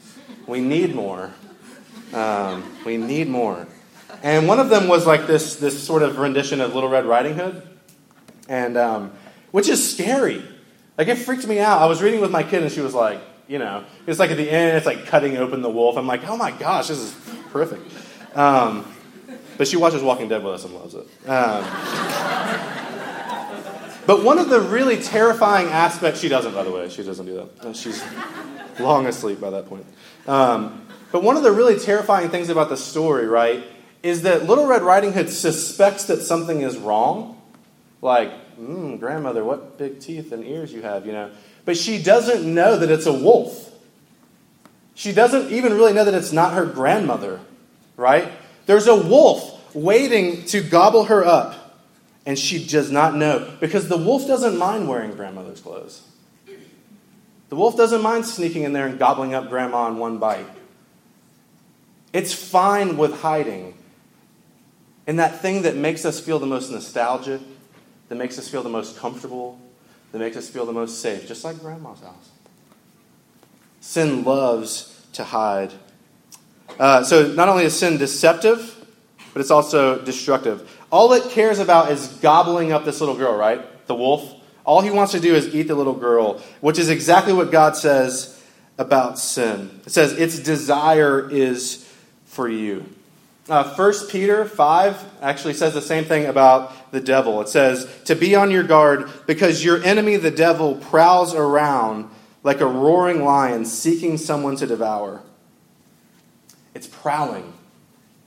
We 0.47 0.61
need 0.61 0.95
more. 0.95 1.31
Um, 2.13 2.63
we 2.85 2.97
need 2.97 3.27
more. 3.27 3.67
And 4.23 4.47
one 4.47 4.59
of 4.59 4.69
them 4.69 4.87
was 4.87 5.05
like 5.05 5.27
this, 5.27 5.57
this 5.57 5.81
sort 5.81 6.01
of 6.01 6.17
rendition 6.17 6.61
of 6.61 6.73
Little 6.73 6.89
Red 6.89 7.05
Riding 7.05 7.35
Hood, 7.35 7.61
and 8.47 8.77
um, 8.77 9.11
which 9.51 9.69
is 9.69 9.91
scary. 9.91 10.43
Like 10.97 11.07
it 11.07 11.15
freaked 11.15 11.47
me 11.47 11.59
out. 11.59 11.81
I 11.81 11.85
was 11.85 12.01
reading 12.01 12.21
with 12.21 12.31
my 12.31 12.43
kid, 12.43 12.63
and 12.63 12.71
she 12.71 12.81
was 12.81 12.93
like, 12.93 13.19
you 13.47 13.59
know, 13.59 13.83
it's 14.07 14.19
like 14.19 14.31
at 14.31 14.37
the 14.37 14.49
end, 14.49 14.77
it's 14.77 14.85
like 14.85 15.05
cutting 15.05 15.37
open 15.37 15.61
the 15.61 15.69
wolf. 15.69 15.97
I'm 15.97 16.07
like, 16.07 16.27
oh 16.27 16.37
my 16.37 16.51
gosh, 16.51 16.87
this 16.87 16.99
is 16.99 17.15
horrific. 17.51 17.79
Um, 18.35 18.91
but 19.57 19.67
she 19.67 19.77
watches 19.77 20.01
Walking 20.01 20.27
Dead 20.27 20.43
with 20.43 20.53
us 20.53 20.65
and 20.65 20.73
loves 20.73 20.95
it. 20.95 21.07
Um, 21.27 21.63
but 24.05 24.23
one 24.23 24.37
of 24.37 24.49
the 24.49 24.61
really 24.61 25.01
terrifying 25.01 25.67
aspects, 25.67 26.19
she 26.19 26.29
doesn't, 26.29 26.53
by 26.53 26.63
the 26.63 26.71
way, 26.71 26.89
she 26.89 27.03
doesn't 27.03 27.25
do 27.25 27.35
that. 27.35 27.65
Uh, 27.65 27.73
she's 27.73 28.03
long 28.79 29.07
asleep 29.07 29.39
by 29.39 29.49
that 29.51 29.67
point. 29.67 29.85
Um, 30.27 30.85
but 31.11 31.23
one 31.23 31.37
of 31.37 31.43
the 31.43 31.51
really 31.51 31.79
terrifying 31.79 32.29
things 32.29 32.49
about 32.49 32.69
the 32.69 32.77
story, 32.77 33.25
right, 33.25 33.63
is 34.03 34.23
that 34.23 34.45
Little 34.45 34.67
Red 34.67 34.81
Riding 34.81 35.13
Hood 35.13 35.29
suspects 35.29 36.05
that 36.05 36.21
something 36.21 36.61
is 36.61 36.77
wrong. 36.77 37.34
Like, 38.05 38.55
mm, 38.59 38.99
grandmother, 38.99 39.43
what 39.43 39.79
big 39.79 39.99
teeth 39.99 40.31
and 40.31 40.45
ears 40.45 40.71
you 40.71 40.83
have, 40.83 41.07
you 41.07 41.11
know. 41.11 41.31
But 41.65 41.75
she 41.75 41.99
doesn't 41.99 42.45
know 42.45 42.77
that 42.77 42.91
it's 42.91 43.07
a 43.07 43.11
wolf. 43.11 43.73
She 44.93 45.11
doesn't 45.11 45.51
even 45.51 45.73
really 45.73 45.91
know 45.91 46.05
that 46.05 46.13
it's 46.13 46.31
not 46.31 46.53
her 46.53 46.67
grandmother, 46.67 47.39
right? 47.97 48.31
There's 48.67 48.85
a 48.85 48.95
wolf 48.95 49.73
waiting 49.73 50.45
to 50.45 50.61
gobble 50.61 51.05
her 51.05 51.25
up, 51.25 51.81
and 52.27 52.37
she 52.37 52.63
does 52.63 52.91
not 52.91 53.15
know 53.15 53.51
because 53.59 53.89
the 53.89 53.97
wolf 53.97 54.27
doesn't 54.27 54.55
mind 54.55 54.87
wearing 54.87 55.15
grandmother's 55.15 55.59
clothes. 55.59 56.07
The 57.49 57.55
wolf 57.55 57.75
doesn't 57.75 58.03
mind 58.03 58.27
sneaking 58.27 58.61
in 58.61 58.73
there 58.73 58.85
and 58.85 58.99
gobbling 58.99 59.33
up 59.33 59.49
grandma 59.49 59.87
in 59.87 59.97
one 59.97 60.19
bite. 60.19 60.45
It's 62.13 62.35
fine 62.35 62.97
with 62.97 63.21
hiding 63.21 63.73
And 65.07 65.17
that 65.17 65.41
thing 65.41 65.63
that 65.63 65.75
makes 65.75 66.05
us 66.05 66.19
feel 66.19 66.37
the 66.37 66.45
most 66.45 66.69
nostalgic, 66.69 67.41
that 68.09 68.15
makes 68.15 68.37
us 68.37 68.47
feel 68.47 68.63
the 68.63 68.69
most 68.69 68.97
comfortable, 68.97 69.59
that 70.11 70.19
makes 70.19 70.37
us 70.37 70.49
feel 70.49 70.65
the 70.65 70.73
most 70.73 71.01
safe, 71.01 71.27
just 71.27 71.43
like 71.43 71.59
grandma's 71.59 71.99
house. 72.01 72.29
Sin 73.81 74.23
loves 74.23 75.05
to 75.13 75.23
hide 75.23 75.73
uh, 76.79 77.03
so 77.03 77.27
not 77.33 77.47
only 77.47 77.63
is 77.63 77.77
sin 77.77 77.97
deceptive, 77.97 78.85
but 79.33 79.39
it's 79.39 79.51
also 79.51 79.99
destructive. 80.03 80.69
All 80.91 81.13
it 81.13 81.23
cares 81.31 81.59
about 81.59 81.91
is 81.91 82.07
gobbling 82.07 82.71
up 82.71 82.85
this 82.85 82.99
little 82.99 83.15
girl, 83.15 83.35
right? 83.35 83.87
The 83.87 83.95
wolf. 83.95 84.41
All 84.65 84.81
he 84.81 84.91
wants 84.91 85.11
to 85.13 85.19
do 85.19 85.35
is 85.35 85.53
eat 85.53 85.63
the 85.63 85.75
little 85.75 85.93
girl, 85.93 86.41
which 86.61 86.79
is 86.79 86.89
exactly 86.89 87.33
what 87.33 87.51
God 87.51 87.75
says 87.75 88.41
about 88.77 89.19
sin. 89.19 89.81
It 89.85 89.91
says 89.91 90.13
its 90.13 90.39
desire 90.39 91.29
is 91.29 91.89
for 92.25 92.49
you. 92.49 92.85
Uh, 93.47 93.75
1 93.75 93.93
Peter 94.09 94.43
5 94.43 95.05
actually 95.21 95.53
says 95.53 95.73
the 95.73 95.81
same 95.81 96.03
thing 96.03 96.25
about 96.25 96.91
the 96.91 96.99
devil. 96.99 97.41
It 97.41 97.49
says, 97.49 97.87
To 98.05 98.15
be 98.15 98.35
on 98.35 98.49
your 98.49 98.63
guard 98.63 99.09
because 99.27 99.63
your 99.63 99.83
enemy, 99.83 100.15
the 100.17 100.31
devil, 100.31 100.75
prowls 100.75 101.35
around 101.35 102.09
like 102.41 102.61
a 102.61 102.65
roaring 102.65 103.23
lion 103.23 103.65
seeking 103.65 104.17
someone 104.17 104.55
to 104.55 104.67
devour. 104.67 105.21
It's 106.73 106.87
prowling. 106.87 107.53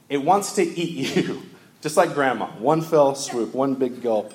It 0.09 0.19
wants 0.19 0.55
to 0.55 0.63
eat 0.63 1.17
you, 1.17 1.43
just 1.81 1.97
like 1.97 2.15
grandma. 2.15 2.47
One 2.47 2.81
fell 2.81 3.15
swoop, 3.17 3.55
one 3.55 3.75
big 3.75 4.03
gulp. 4.03 4.33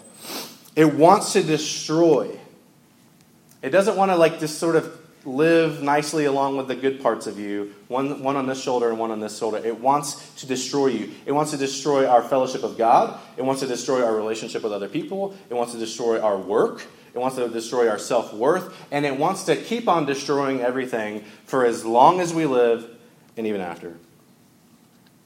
It 0.76 0.94
wants 0.94 1.34
to 1.34 1.44
destroy. 1.44 2.38
It 3.62 3.70
doesn't 3.70 3.96
want 3.96 4.12
to 4.12 4.18
like 4.18 4.40
just 4.40 4.60
sort 4.60 4.76
of 4.76 5.00
live 5.26 5.82
nicely 5.82 6.26
along 6.26 6.58
with 6.58 6.68
the 6.68 6.76
good 6.76 7.02
parts 7.02 7.28
of 7.28 7.40
you, 7.40 7.74
one, 7.88 8.22
one 8.24 8.36
on 8.36 8.46
this 8.46 8.62
shoulder 8.62 8.90
and 8.90 9.00
one 9.00 9.12
on 9.12 9.20
this 9.20 9.38
shoulder. 9.38 9.58
It 9.58 9.80
wants 9.80 10.34
to 10.36 10.46
destroy 10.46 10.88
you. 10.88 11.12
It 11.26 11.32
wants 11.32 11.52
to 11.52 11.58
destroy 11.58 12.08
our 12.08 12.22
fellowship 12.22 12.64
of 12.64 12.78
God. 12.78 13.20
It 13.38 13.44
wants 13.44 13.62
to 13.62 13.68
destroy 13.68 14.04
our 14.04 14.16
relationship 14.16 14.64
with 14.64 14.74
other 14.74 14.90
people. 14.90 15.36
It 15.50 15.54
wants 15.54 15.74
to 15.74 15.80
destroy 15.80 16.20
our 16.20 16.38
work. 16.38 16.86
It 17.14 17.20
wants 17.20 17.38
to 17.38 17.48
destroy 17.48 17.90
our 17.90 18.00
self 18.00 18.34
worth. 18.34 18.76
And 18.92 19.06
it 19.06 19.18
wants 19.18 19.46
to 19.46 19.56
keep 19.56 19.88
on 19.88 20.06
destroying 20.06 20.62
everything 20.62 21.24
for 21.46 21.66
as 21.66 21.86
long 21.86 22.20
as 22.20 22.34
we 22.34 22.46
live 22.46 22.90
and 23.38 23.48
even 23.48 23.62
after. 23.62 23.98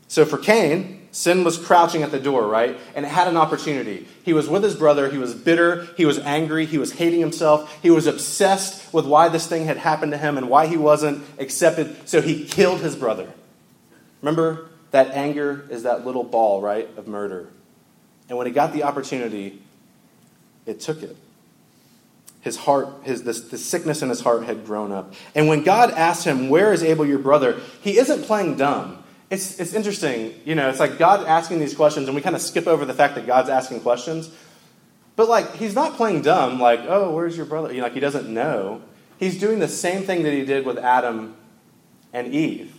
So 0.07 0.25
for 0.25 0.37
Cain, 0.37 0.96
sin 1.11 1.43
was 1.43 1.57
crouching 1.57 2.03
at 2.03 2.11
the 2.11 2.19
door, 2.19 2.47
right? 2.47 2.77
And 2.95 3.05
it 3.05 3.09
had 3.09 3.27
an 3.27 3.37
opportunity. 3.37 4.07
He 4.23 4.33
was 4.33 4.47
with 4.47 4.63
his 4.63 4.75
brother. 4.75 5.09
He 5.09 5.17
was 5.17 5.33
bitter. 5.33 5.87
He 5.97 6.05
was 6.05 6.19
angry. 6.19 6.65
He 6.65 6.77
was 6.77 6.93
hating 6.93 7.19
himself. 7.19 7.81
He 7.81 7.89
was 7.89 8.07
obsessed 8.07 8.93
with 8.93 9.05
why 9.05 9.29
this 9.29 9.47
thing 9.47 9.65
had 9.65 9.77
happened 9.77 10.11
to 10.11 10.17
him 10.17 10.37
and 10.37 10.49
why 10.49 10.67
he 10.67 10.77
wasn't 10.77 11.23
accepted. 11.39 12.07
So 12.07 12.21
he 12.21 12.45
killed 12.45 12.81
his 12.81 12.95
brother. 12.95 13.31
Remember, 14.21 14.69
that 14.91 15.11
anger 15.11 15.65
is 15.69 15.83
that 15.83 16.05
little 16.05 16.23
ball, 16.23 16.61
right, 16.61 16.89
of 16.97 17.07
murder. 17.07 17.49
And 18.29 18.37
when 18.37 18.47
he 18.47 18.53
got 18.53 18.73
the 18.73 18.83
opportunity, 18.83 19.61
it 20.65 20.79
took 20.79 21.03
it. 21.03 21.15
His 22.41 22.57
heart, 22.57 22.89
his, 23.03 23.23
the, 23.23 23.33
the 23.33 23.57
sickness 23.57 24.01
in 24.01 24.09
his 24.09 24.21
heart 24.21 24.45
had 24.45 24.65
grown 24.65 24.91
up. 24.91 25.13
And 25.35 25.47
when 25.47 25.63
God 25.63 25.91
asked 25.91 26.25
him, 26.25 26.49
Where 26.49 26.71
is 26.71 26.83
Abel, 26.83 27.05
your 27.05 27.19
brother? 27.19 27.59
He 27.81 27.97
isn't 27.97 28.23
playing 28.23 28.57
dumb. 28.57 29.03
It's, 29.29 29.59
it's 29.59 29.73
interesting. 29.73 30.33
You 30.45 30.55
know, 30.55 30.69
it's 30.69 30.79
like 30.79 30.97
God 30.97 31.25
asking 31.25 31.59
these 31.59 31.75
questions, 31.75 32.07
and 32.07 32.15
we 32.15 32.21
kind 32.21 32.35
of 32.35 32.41
skip 32.41 32.67
over 32.67 32.85
the 32.85 32.93
fact 32.93 33.15
that 33.15 33.27
God's 33.27 33.49
asking 33.49 33.81
questions. 33.81 34.29
But 35.15 35.27
like 35.27 35.55
he's 35.55 35.75
not 35.75 35.95
playing 35.95 36.21
dumb, 36.21 36.59
like, 36.59 36.81
oh, 36.87 37.13
where's 37.13 37.35
your 37.35 37.45
brother? 37.45 37.71
You 37.71 37.77
know, 37.77 37.83
like 37.83 37.93
he 37.93 37.99
doesn't 37.99 38.29
know. 38.29 38.81
He's 39.19 39.39
doing 39.39 39.59
the 39.59 39.67
same 39.67 40.03
thing 40.03 40.23
that 40.23 40.33
he 40.33 40.45
did 40.45 40.65
with 40.65 40.77
Adam 40.77 41.35
and 42.13 42.33
Eve. 42.33 42.73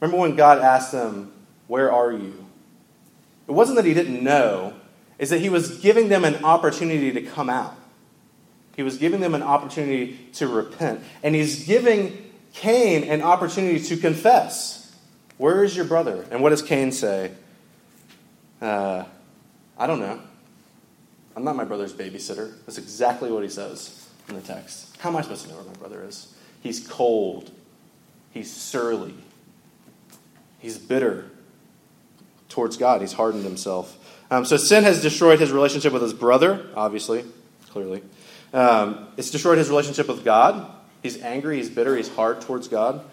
Remember 0.00 0.20
when 0.20 0.36
God 0.36 0.58
asked 0.58 0.92
them, 0.92 1.32
Where 1.66 1.92
are 1.92 2.12
you? 2.12 2.46
It 3.46 3.52
wasn't 3.52 3.76
that 3.76 3.84
he 3.84 3.94
didn't 3.94 4.24
know, 4.24 4.74
it's 5.18 5.30
that 5.30 5.40
he 5.40 5.48
was 5.48 5.78
giving 5.78 6.08
them 6.08 6.24
an 6.24 6.44
opportunity 6.44 7.12
to 7.12 7.22
come 7.22 7.48
out. 7.48 7.76
He 8.74 8.82
was 8.82 8.98
giving 8.98 9.20
them 9.20 9.34
an 9.34 9.42
opportunity 9.42 10.18
to 10.34 10.46
repent. 10.46 11.02
And 11.22 11.34
he's 11.34 11.64
giving 11.64 12.30
Cain 12.52 13.04
an 13.04 13.22
opportunity 13.22 13.80
to 13.84 13.96
confess. 13.96 14.85
Where 15.38 15.64
is 15.64 15.76
your 15.76 15.84
brother? 15.84 16.26
And 16.30 16.42
what 16.42 16.50
does 16.50 16.62
Cain 16.62 16.92
say? 16.92 17.32
Uh, 18.60 19.04
I 19.78 19.86
don't 19.86 20.00
know. 20.00 20.20
I'm 21.34 21.44
not 21.44 21.56
my 21.56 21.64
brother's 21.64 21.92
babysitter. 21.92 22.54
That's 22.64 22.78
exactly 22.78 23.30
what 23.30 23.42
he 23.42 23.48
says 23.48 24.08
in 24.28 24.34
the 24.34 24.40
text. 24.40 24.96
How 24.98 25.10
am 25.10 25.16
I 25.16 25.20
supposed 25.20 25.44
to 25.44 25.50
know 25.50 25.56
where 25.56 25.66
my 25.66 25.74
brother 25.74 26.02
is? 26.02 26.32
He's 26.62 26.86
cold. 26.86 27.50
He's 28.32 28.52
surly. 28.52 29.14
He's 30.58 30.78
bitter 30.78 31.30
towards 32.48 32.78
God. 32.78 33.02
He's 33.02 33.12
hardened 33.12 33.44
himself. 33.44 33.96
Um, 34.30 34.44
so 34.44 34.56
sin 34.56 34.84
has 34.84 35.02
destroyed 35.02 35.38
his 35.38 35.52
relationship 35.52 35.92
with 35.92 36.02
his 36.02 36.14
brother, 36.14 36.66
obviously, 36.74 37.24
clearly. 37.70 38.02
Um, 38.52 39.08
it's 39.16 39.30
destroyed 39.30 39.58
his 39.58 39.68
relationship 39.68 40.08
with 40.08 40.24
God. 40.24 40.72
He's 41.02 41.20
angry, 41.22 41.58
he's 41.58 41.70
bitter, 41.70 41.94
he's 41.94 42.08
hard 42.08 42.40
towards 42.40 42.68
God. 42.68 43.04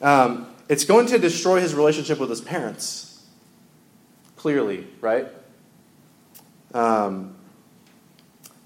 Um, 0.00 0.48
it's 0.68 0.84
going 0.84 1.06
to 1.06 1.18
destroy 1.18 1.60
his 1.60 1.74
relationship 1.74 2.18
with 2.18 2.30
his 2.30 2.40
parents, 2.40 3.24
clearly, 4.36 4.86
right? 5.00 5.28
Um, 6.74 7.36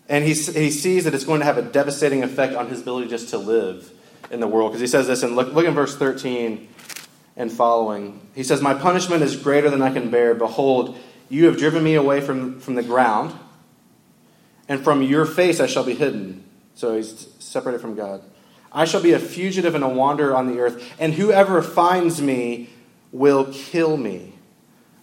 and 0.08 0.24
he, 0.24 0.34
he 0.34 0.70
sees 0.70 1.04
that 1.04 1.14
it's 1.14 1.24
going 1.24 1.40
to 1.40 1.46
have 1.46 1.58
a 1.58 1.62
devastating 1.62 2.22
effect 2.22 2.54
on 2.54 2.68
his 2.68 2.82
ability 2.82 3.08
just 3.08 3.30
to 3.30 3.38
live 3.38 3.90
in 4.30 4.40
the 4.40 4.48
world. 4.48 4.72
Because 4.72 4.80
he 4.80 4.86
says 4.86 5.06
this, 5.06 5.22
and 5.22 5.36
look, 5.36 5.52
look 5.52 5.64
in 5.64 5.74
verse 5.74 5.96
13 5.96 6.68
and 7.36 7.50
following. 7.50 8.20
He 8.34 8.42
says, 8.42 8.60
My 8.60 8.74
punishment 8.74 9.22
is 9.22 9.36
greater 9.36 9.70
than 9.70 9.80
I 9.80 9.92
can 9.92 10.10
bear. 10.10 10.34
Behold, 10.34 10.98
you 11.28 11.46
have 11.46 11.56
driven 11.56 11.82
me 11.82 11.94
away 11.94 12.20
from, 12.20 12.60
from 12.60 12.74
the 12.74 12.82
ground, 12.82 13.34
and 14.68 14.82
from 14.82 15.02
your 15.02 15.24
face 15.24 15.60
I 15.60 15.66
shall 15.66 15.84
be 15.84 15.94
hidden. 15.94 16.44
So 16.74 16.96
he's 16.96 17.28
separated 17.38 17.80
from 17.80 17.94
God. 17.94 18.22
I 18.72 18.84
shall 18.84 19.02
be 19.02 19.12
a 19.12 19.18
fugitive 19.18 19.74
and 19.74 19.84
a 19.84 19.88
wanderer 19.88 20.34
on 20.34 20.46
the 20.46 20.60
earth, 20.60 20.94
and 20.98 21.14
whoever 21.14 21.62
finds 21.62 22.22
me 22.22 22.70
will 23.12 23.52
kill 23.52 23.96
me. 23.96 24.32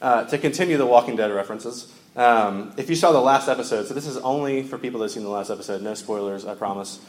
Uh, 0.01 0.23
to 0.23 0.37
continue 0.37 0.77
the 0.77 0.85
Walking 0.85 1.17
Dead 1.17 1.29
references, 1.29 1.93
um, 2.15 2.73
if 2.77 2.89
you 2.89 2.95
saw 2.95 3.11
the 3.11 3.19
last 3.19 3.47
episode, 3.47 3.85
so 3.85 3.93
this 3.93 4.07
is 4.07 4.17
only 4.17 4.63
for 4.63 4.77
people 4.77 4.99
that 4.99 5.05
have 5.05 5.11
seen 5.11 5.23
the 5.23 5.29
last 5.29 5.49
episode, 5.49 5.81
no 5.81 5.93
spoilers, 5.93 6.45
I 6.45 6.55
promise. 6.55 6.99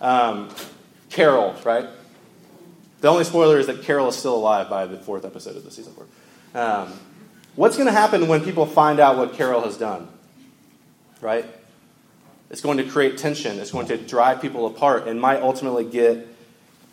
Um, 0.00 0.48
Carol, 1.10 1.54
right? 1.64 1.86
The 3.00 3.08
only 3.08 3.24
spoiler 3.24 3.58
is 3.58 3.66
that 3.66 3.82
Carol 3.82 4.08
is 4.08 4.16
still 4.16 4.34
alive 4.34 4.68
by 4.68 4.86
the 4.86 4.98
fourth 4.98 5.24
episode 5.24 5.56
of 5.56 5.64
the 5.64 5.70
season 5.70 5.92
four. 5.92 6.06
Um, 6.60 6.92
what's 7.54 7.76
going 7.76 7.86
to 7.86 7.92
happen 7.92 8.28
when 8.28 8.42
people 8.42 8.66
find 8.66 8.98
out 8.98 9.16
what 9.16 9.34
Carol 9.34 9.62
has 9.62 9.76
done? 9.76 10.08
Right? 11.20 11.44
It's 12.50 12.60
going 12.60 12.78
to 12.78 12.84
create 12.84 13.18
tension. 13.18 13.58
It's 13.58 13.72
going 13.72 13.88
to 13.88 13.96
drive 13.96 14.40
people 14.40 14.66
apart 14.66 15.06
and 15.06 15.20
might 15.20 15.40
ultimately 15.40 15.84
get 15.84 16.26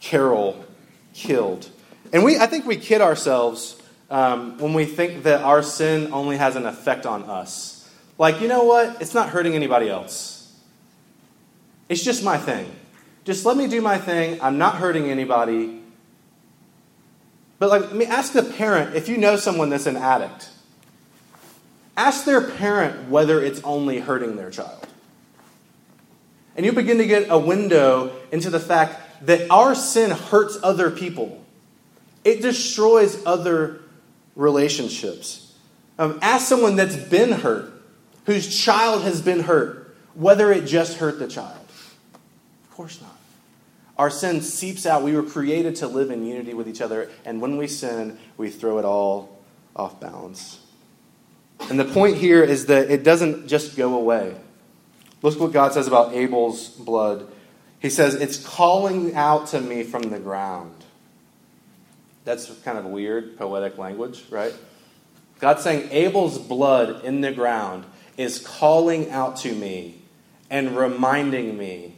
Carol 0.01 0.65
killed. 1.13 1.69
And 2.11 2.23
we, 2.23 2.37
I 2.37 2.45
think 2.45 2.65
we 2.65 2.75
kid 2.75 3.01
ourselves 3.01 3.81
um, 4.09 4.57
when 4.57 4.73
we 4.73 4.85
think 4.85 5.23
that 5.23 5.41
our 5.41 5.63
sin 5.63 6.13
only 6.13 6.37
has 6.37 6.55
an 6.55 6.65
effect 6.65 7.05
on 7.05 7.23
us. 7.23 7.89
Like, 8.17 8.41
you 8.41 8.47
know 8.47 8.63
what? 8.63 9.01
It's 9.01 9.13
not 9.13 9.29
hurting 9.29 9.53
anybody 9.53 9.89
else. 9.89 10.53
It's 11.89 12.03
just 12.03 12.23
my 12.23 12.37
thing. 12.37 12.71
Just 13.23 13.45
let 13.45 13.57
me 13.57 13.67
do 13.67 13.81
my 13.81 13.97
thing. 13.97 14.39
I'm 14.41 14.57
not 14.57 14.75
hurting 14.75 15.09
anybody. 15.09 15.81
But 17.59 17.69
like, 17.69 17.81
let 17.81 17.95
me 17.95 18.05
ask 18.05 18.33
the 18.33 18.43
parent 18.43 18.95
if 18.95 19.07
you 19.09 19.17
know 19.17 19.35
someone 19.35 19.69
that's 19.69 19.85
an 19.85 19.97
addict. 19.97 20.49
Ask 21.97 22.25
their 22.25 22.41
parent 22.41 23.09
whether 23.09 23.41
it's 23.41 23.61
only 23.63 23.99
hurting 23.99 24.35
their 24.35 24.51
child. 24.51 24.87
And 26.55 26.65
you 26.65 26.71
begin 26.71 26.99
to 26.99 27.05
get 27.05 27.27
a 27.29 27.37
window 27.37 28.15
into 28.31 28.49
the 28.49 28.59
fact 28.59 29.25
that 29.25 29.49
our 29.49 29.75
sin 29.75 30.11
hurts 30.11 30.57
other 30.63 30.89
people. 30.89 31.43
It 32.23 32.41
destroys 32.41 33.25
other 33.25 33.81
relationships. 34.35 35.53
Um, 35.99 36.19
ask 36.21 36.47
someone 36.47 36.75
that's 36.75 36.95
been 36.95 37.31
hurt, 37.31 37.71
whose 38.25 38.57
child 38.57 39.03
has 39.03 39.21
been 39.21 39.41
hurt, 39.41 39.95
whether 40.13 40.51
it 40.51 40.65
just 40.65 40.97
hurt 40.97 41.19
the 41.19 41.27
child. 41.27 41.59
Of 42.63 42.71
course 42.71 43.01
not. 43.01 43.15
Our 43.97 44.09
sin 44.09 44.41
seeps 44.41 44.85
out. 44.85 45.03
We 45.03 45.13
were 45.13 45.23
created 45.23 45.77
to 45.77 45.87
live 45.87 46.11
in 46.11 46.25
unity 46.25 46.53
with 46.53 46.67
each 46.67 46.81
other, 46.81 47.09
and 47.23 47.41
when 47.41 47.57
we 47.57 47.67
sin, 47.67 48.17
we 48.37 48.49
throw 48.49 48.77
it 48.79 48.85
all 48.85 49.39
off 49.75 49.99
balance. 50.01 50.59
And 51.69 51.79
the 51.79 51.85
point 51.85 52.17
here 52.17 52.43
is 52.43 52.65
that 52.65 52.91
it 52.91 53.03
doesn't 53.03 53.47
just 53.47 53.77
go 53.77 53.95
away. 53.95 54.35
Look 55.25 55.39
what 55.39 55.53
God 55.53 55.73
says 55.73 55.87
about 55.87 56.13
Abel's 56.13 56.69
blood. 56.69 57.27
He 57.79 57.89
says, 57.89 58.13
It's 58.13 58.37
calling 58.37 59.15
out 59.15 59.47
to 59.47 59.59
me 59.59 59.81
from 59.81 60.03
the 60.03 60.19
ground. 60.19 60.75
That's 62.25 62.47
kind 62.59 62.77
of 62.77 62.85
weird, 62.85 63.35
poetic 63.35 63.79
language, 63.79 64.23
right? 64.29 64.53
God's 65.39 65.63
saying, 65.63 65.89
Abel's 65.89 66.37
blood 66.37 67.03
in 67.03 67.21
the 67.21 67.31
ground 67.31 67.85
is 68.17 68.37
calling 68.37 69.09
out 69.09 69.37
to 69.37 69.51
me 69.51 69.95
and 70.51 70.77
reminding 70.77 71.57
me 71.57 71.95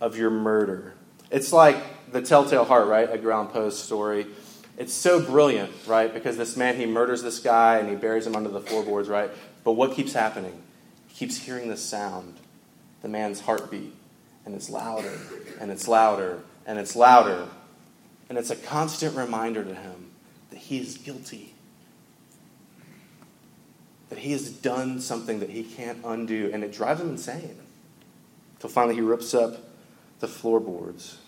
of 0.00 0.16
your 0.16 0.30
murder. 0.30 0.94
It's 1.30 1.52
like 1.52 1.76
the 2.12 2.22
Telltale 2.22 2.64
Heart, 2.64 2.88
right? 2.88 3.12
A 3.12 3.18
ground 3.18 3.50
post 3.50 3.84
story. 3.84 4.26
It's 4.78 4.94
so 4.94 5.20
brilliant, 5.20 5.70
right? 5.86 6.12
Because 6.12 6.38
this 6.38 6.56
man, 6.56 6.76
he 6.76 6.86
murders 6.86 7.22
this 7.22 7.40
guy 7.40 7.76
and 7.76 7.90
he 7.90 7.94
buries 7.94 8.26
him 8.26 8.34
under 8.34 8.48
the 8.48 8.62
floorboards, 8.62 9.10
right? 9.10 9.30
But 9.64 9.72
what 9.72 9.92
keeps 9.92 10.14
happening? 10.14 10.62
Keeps 11.14 11.36
hearing 11.36 11.68
the 11.68 11.76
sound, 11.76 12.36
the 13.02 13.08
man's 13.08 13.40
heartbeat, 13.40 13.94
and 14.44 14.54
it's 14.54 14.70
louder, 14.70 15.18
and 15.60 15.70
it's 15.70 15.86
louder, 15.86 16.40
and 16.66 16.78
it's 16.78 16.96
louder. 16.96 17.48
And 18.28 18.38
it's 18.38 18.50
a 18.50 18.56
constant 18.56 19.16
reminder 19.16 19.62
to 19.62 19.74
him 19.74 20.10
that 20.50 20.58
he 20.58 20.78
is 20.78 20.96
guilty, 20.96 21.54
that 24.08 24.18
he 24.18 24.32
has 24.32 24.50
done 24.50 25.00
something 25.00 25.40
that 25.40 25.50
he 25.50 25.62
can't 25.62 25.98
undo, 26.04 26.50
and 26.52 26.64
it 26.64 26.72
drives 26.72 27.00
him 27.00 27.10
insane. 27.10 27.58
Until 28.56 28.70
finally 28.70 28.94
he 28.94 29.00
rips 29.00 29.34
up 29.34 29.56
the 30.20 30.28
floorboards. 30.28 31.18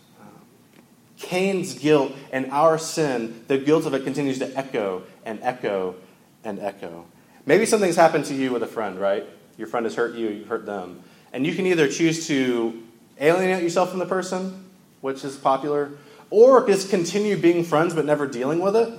Cain's 1.16 1.74
guilt 1.74 2.12
and 2.32 2.50
our 2.50 2.78
sin, 2.78 3.44
the 3.48 3.58
guilt 3.58 3.86
of 3.86 3.94
it 3.94 4.04
continues 4.04 4.38
to 4.40 4.56
echo 4.56 5.02
and 5.24 5.38
echo 5.42 5.94
and 6.42 6.58
echo. 6.58 7.06
Maybe 7.46 7.66
something's 7.66 7.96
happened 7.96 8.24
to 8.26 8.34
you 8.34 8.52
with 8.52 8.62
a 8.62 8.66
friend, 8.66 8.98
right? 8.98 9.24
Your 9.56 9.66
friend 9.66 9.86
has 9.86 9.94
hurt 9.94 10.14
you, 10.14 10.28
you've 10.28 10.48
hurt 10.48 10.66
them. 10.66 11.02
And 11.32 11.46
you 11.46 11.54
can 11.54 11.66
either 11.66 11.88
choose 11.88 12.26
to 12.28 12.82
alienate 13.20 13.62
yourself 13.62 13.90
from 13.90 13.98
the 13.98 14.06
person, 14.06 14.70
which 15.00 15.24
is 15.24 15.36
popular, 15.36 15.90
or 16.30 16.66
just 16.66 16.90
continue 16.90 17.36
being 17.36 17.64
friends 17.64 17.94
but 17.94 18.04
never 18.04 18.26
dealing 18.26 18.60
with 18.60 18.76
it, 18.76 18.92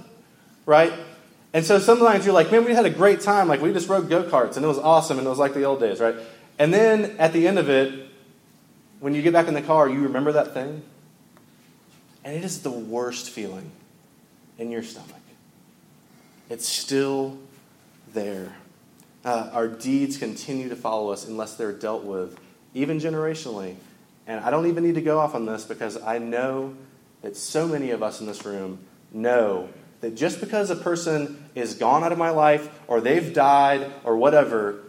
right? 0.65 0.93
And 1.53 1.65
so 1.65 1.79
sometimes 1.79 2.25
you're 2.25 2.33
like, 2.33 2.51
man, 2.51 2.65
we 2.65 2.73
had 2.73 2.85
a 2.85 2.89
great 2.89 3.21
time. 3.21 3.47
Like, 3.47 3.61
we 3.61 3.71
just 3.71 3.87
rode 3.87 4.09
go 4.09 4.23
karts 4.23 4.55
and 4.57 4.65
it 4.65 4.67
was 4.67 4.77
awesome 4.77 5.17
and 5.17 5.25
it 5.25 5.29
was 5.29 5.39
like 5.39 5.53
the 5.53 5.63
old 5.63 5.79
days, 5.79 5.99
right? 5.99 6.15
And 6.59 6.73
then 6.73 7.15
at 7.17 7.33
the 7.33 7.47
end 7.47 7.59
of 7.59 7.69
it, 7.69 8.07
when 8.99 9.13
you 9.13 9.21
get 9.21 9.33
back 9.33 9.47
in 9.47 9.53
the 9.53 9.61
car, 9.61 9.87
you 9.87 10.01
remember 10.01 10.31
that 10.33 10.53
thing. 10.53 10.81
And 12.23 12.35
it 12.35 12.43
is 12.43 12.61
the 12.61 12.71
worst 12.71 13.29
feeling 13.29 13.71
in 14.57 14.71
your 14.71 14.83
stomach. 14.83 15.11
It's 16.49 16.67
still 16.67 17.37
there 18.13 18.55
uh, 19.25 19.49
our 19.51 19.67
deeds 19.67 20.17
continue 20.17 20.69
to 20.69 20.75
follow 20.75 21.11
us 21.11 21.27
unless 21.27 21.55
they're 21.55 21.73
dealt 21.73 22.03
with, 22.03 22.39
even 22.73 22.99
generationally. 22.99 23.75
And 24.27 24.39
I 24.39 24.51
don't 24.51 24.67
even 24.67 24.83
need 24.83 24.95
to 24.95 25.01
go 25.01 25.19
off 25.19 25.35
on 25.35 25.45
this 25.45 25.65
because 25.65 26.01
I 26.01 26.19
know 26.19 26.75
that 27.23 27.35
so 27.35 27.67
many 27.67 27.89
of 27.89 28.03
us 28.03 28.21
in 28.21 28.27
this 28.27 28.45
room 28.45 28.79
know 29.11 29.69
that 30.01 30.15
just 30.15 30.39
because 30.39 30.69
a 30.69 30.75
person 30.75 31.43
is 31.55 31.73
gone 31.73 32.03
out 32.03 32.11
of 32.11 32.17
my 32.19 32.29
life 32.29 32.69
or 32.87 33.01
they've 33.01 33.33
died 33.33 33.91
or 34.03 34.15
whatever, 34.15 34.83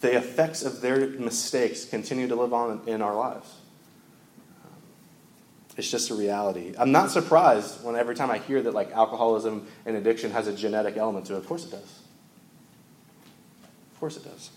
the 0.00 0.16
effects 0.16 0.62
of 0.62 0.80
their 0.80 1.08
mistakes 1.08 1.84
continue 1.84 2.26
to 2.26 2.34
live 2.34 2.52
on 2.52 2.82
in 2.86 3.02
our 3.02 3.14
lives. 3.14 3.54
It's 5.76 5.90
just 5.90 6.10
a 6.10 6.14
reality. 6.14 6.74
I'm 6.76 6.90
not 6.90 7.10
surprised 7.10 7.84
when 7.84 7.96
every 7.96 8.14
time 8.14 8.30
I 8.30 8.38
hear 8.38 8.62
that 8.62 8.74
like 8.74 8.90
alcoholism 8.92 9.66
and 9.84 9.96
addiction 9.96 10.30
has 10.32 10.48
a 10.48 10.52
genetic 10.52 10.96
element 10.96 11.26
to 11.26 11.34
it. 11.34 11.38
Of 11.38 11.46
course 11.46 11.66
it 11.66 11.70
does. 11.70 12.00
Of 13.96 14.00
course 14.00 14.18
it 14.18 14.24
does. 14.24 14.50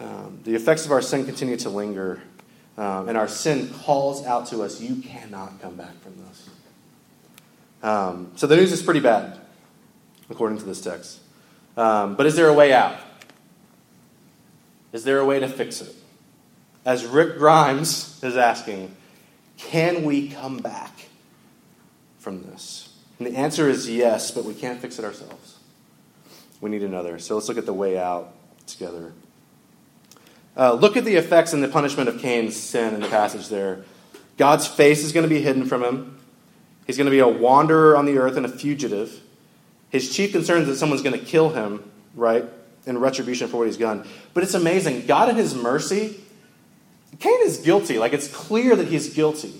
Um, 0.00 0.40
the 0.44 0.54
effects 0.54 0.86
of 0.86 0.90
our 0.90 1.02
sin 1.02 1.26
continue 1.26 1.58
to 1.58 1.68
linger, 1.68 2.22
um, 2.78 3.10
and 3.10 3.18
our 3.18 3.28
sin 3.28 3.68
calls 3.68 4.24
out 4.24 4.46
to 4.46 4.62
us, 4.62 4.80
You 4.80 5.02
cannot 5.02 5.60
come 5.60 5.76
back 5.76 6.00
from 6.00 6.16
this. 6.26 6.48
Um, 7.82 8.32
so 8.36 8.46
the 8.46 8.56
news 8.56 8.72
is 8.72 8.82
pretty 8.82 9.00
bad, 9.00 9.38
according 10.30 10.56
to 10.60 10.64
this 10.64 10.80
text. 10.80 11.20
Um, 11.76 12.16
but 12.16 12.24
is 12.24 12.36
there 12.36 12.48
a 12.48 12.54
way 12.54 12.72
out? 12.72 12.98
Is 14.94 15.04
there 15.04 15.18
a 15.18 15.26
way 15.26 15.38
to 15.38 15.48
fix 15.48 15.82
it? 15.82 15.94
As 16.86 17.04
Rick 17.04 17.36
Grimes 17.36 18.18
is 18.24 18.38
asking, 18.38 18.96
can 19.58 20.04
we 20.04 20.30
come 20.30 20.56
back 20.56 21.08
from 22.18 22.44
this? 22.44 22.94
And 23.18 23.26
the 23.26 23.36
answer 23.36 23.68
is 23.68 23.90
yes, 23.90 24.30
but 24.30 24.46
we 24.46 24.54
can't 24.54 24.80
fix 24.80 24.98
it 24.98 25.04
ourselves. 25.04 25.55
We 26.60 26.70
need 26.70 26.82
another. 26.82 27.18
So 27.18 27.34
let's 27.34 27.48
look 27.48 27.58
at 27.58 27.66
the 27.66 27.72
way 27.72 27.98
out 27.98 28.32
together. 28.66 29.12
Uh, 30.56 30.72
look 30.72 30.96
at 30.96 31.04
the 31.04 31.16
effects 31.16 31.52
and 31.52 31.62
the 31.62 31.68
punishment 31.68 32.08
of 32.08 32.18
Cain's 32.18 32.56
sin 32.56 32.94
in 32.94 33.00
the 33.00 33.08
passage 33.08 33.48
there. 33.48 33.84
God's 34.38 34.66
face 34.66 35.04
is 35.04 35.12
going 35.12 35.28
to 35.28 35.34
be 35.34 35.40
hidden 35.40 35.66
from 35.66 35.82
him. 35.82 36.18
He's 36.86 36.96
going 36.96 37.06
to 37.06 37.10
be 37.10 37.18
a 37.18 37.28
wanderer 37.28 37.96
on 37.96 38.06
the 38.06 38.18
earth 38.18 38.36
and 38.36 38.46
a 38.46 38.48
fugitive. 38.48 39.20
His 39.90 40.14
chief 40.14 40.32
concern 40.32 40.62
is 40.62 40.68
that 40.68 40.76
someone's 40.76 41.02
going 41.02 41.18
to 41.18 41.24
kill 41.24 41.50
him, 41.50 41.90
right, 42.14 42.44
in 42.86 42.98
retribution 42.98 43.48
for 43.48 43.58
what 43.58 43.66
he's 43.66 43.76
done. 43.76 44.06
But 44.34 44.44
it's 44.44 44.54
amazing. 44.54 45.06
God, 45.06 45.28
in 45.28 45.36
his 45.36 45.54
mercy, 45.54 46.20
Cain 47.18 47.38
is 47.42 47.58
guilty. 47.58 47.98
Like, 47.98 48.12
it's 48.12 48.28
clear 48.28 48.76
that 48.76 48.88
he's 48.88 49.12
guilty. 49.12 49.54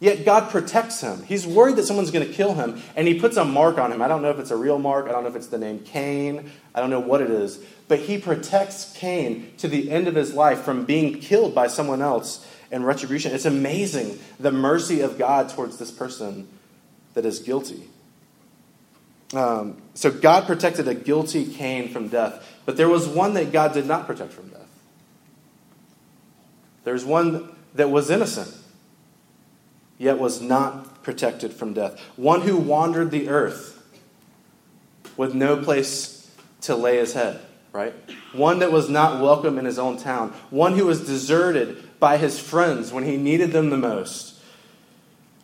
Yet 0.00 0.24
God 0.24 0.48
protects 0.48 1.02
him. 1.02 1.22
He's 1.24 1.46
worried 1.46 1.76
that 1.76 1.84
someone's 1.84 2.10
going 2.10 2.26
to 2.26 2.32
kill 2.32 2.54
him, 2.54 2.82
and 2.96 3.06
he 3.06 3.20
puts 3.20 3.36
a 3.36 3.44
mark 3.44 3.76
on 3.76 3.92
him. 3.92 4.00
I 4.00 4.08
don't 4.08 4.22
know 4.22 4.30
if 4.30 4.38
it's 4.38 4.50
a 4.50 4.56
real 4.56 4.78
mark. 4.78 5.06
I 5.06 5.12
don't 5.12 5.24
know 5.24 5.28
if 5.28 5.36
it's 5.36 5.48
the 5.48 5.58
name 5.58 5.80
Cain. 5.80 6.50
I 6.74 6.80
don't 6.80 6.88
know 6.88 7.00
what 7.00 7.20
it 7.20 7.30
is. 7.30 7.62
But 7.86 7.98
he 7.98 8.16
protects 8.16 8.94
Cain 8.96 9.52
to 9.58 9.68
the 9.68 9.90
end 9.90 10.08
of 10.08 10.14
his 10.14 10.32
life 10.32 10.62
from 10.62 10.86
being 10.86 11.20
killed 11.20 11.54
by 11.54 11.66
someone 11.66 12.00
else 12.00 12.46
in 12.70 12.82
retribution. 12.82 13.34
It's 13.34 13.44
amazing 13.44 14.18
the 14.38 14.50
mercy 14.50 15.02
of 15.02 15.18
God 15.18 15.50
towards 15.50 15.76
this 15.76 15.90
person 15.90 16.48
that 17.12 17.26
is 17.26 17.40
guilty. 17.40 17.90
Um, 19.34 19.82
so 19.92 20.10
God 20.10 20.46
protected 20.46 20.88
a 20.88 20.94
guilty 20.94 21.44
Cain 21.44 21.90
from 21.90 22.08
death, 22.08 22.42
but 22.64 22.78
there 22.78 22.88
was 22.88 23.06
one 23.06 23.34
that 23.34 23.52
God 23.52 23.74
did 23.74 23.86
not 23.86 24.06
protect 24.06 24.32
from 24.32 24.48
death. 24.48 24.66
There's 26.84 27.04
one 27.04 27.54
that 27.74 27.90
was 27.90 28.08
innocent 28.08 28.56
yet 30.00 30.18
was 30.18 30.40
not 30.40 31.02
protected 31.02 31.52
from 31.52 31.74
death. 31.74 32.00
One 32.16 32.40
who 32.40 32.56
wandered 32.56 33.10
the 33.10 33.28
earth 33.28 33.76
with 35.14 35.34
no 35.34 35.58
place 35.58 36.34
to 36.62 36.74
lay 36.74 36.96
his 36.96 37.12
head, 37.12 37.38
right? 37.70 37.94
One 38.32 38.60
that 38.60 38.72
was 38.72 38.88
not 38.88 39.20
welcome 39.20 39.58
in 39.58 39.66
his 39.66 39.78
own 39.78 39.98
town. 39.98 40.30
One 40.48 40.72
who 40.72 40.86
was 40.86 41.04
deserted 41.06 42.00
by 42.00 42.16
his 42.16 42.40
friends 42.40 42.90
when 42.90 43.04
he 43.04 43.18
needed 43.18 43.52
them 43.52 43.68
the 43.68 43.76
most. 43.76 44.40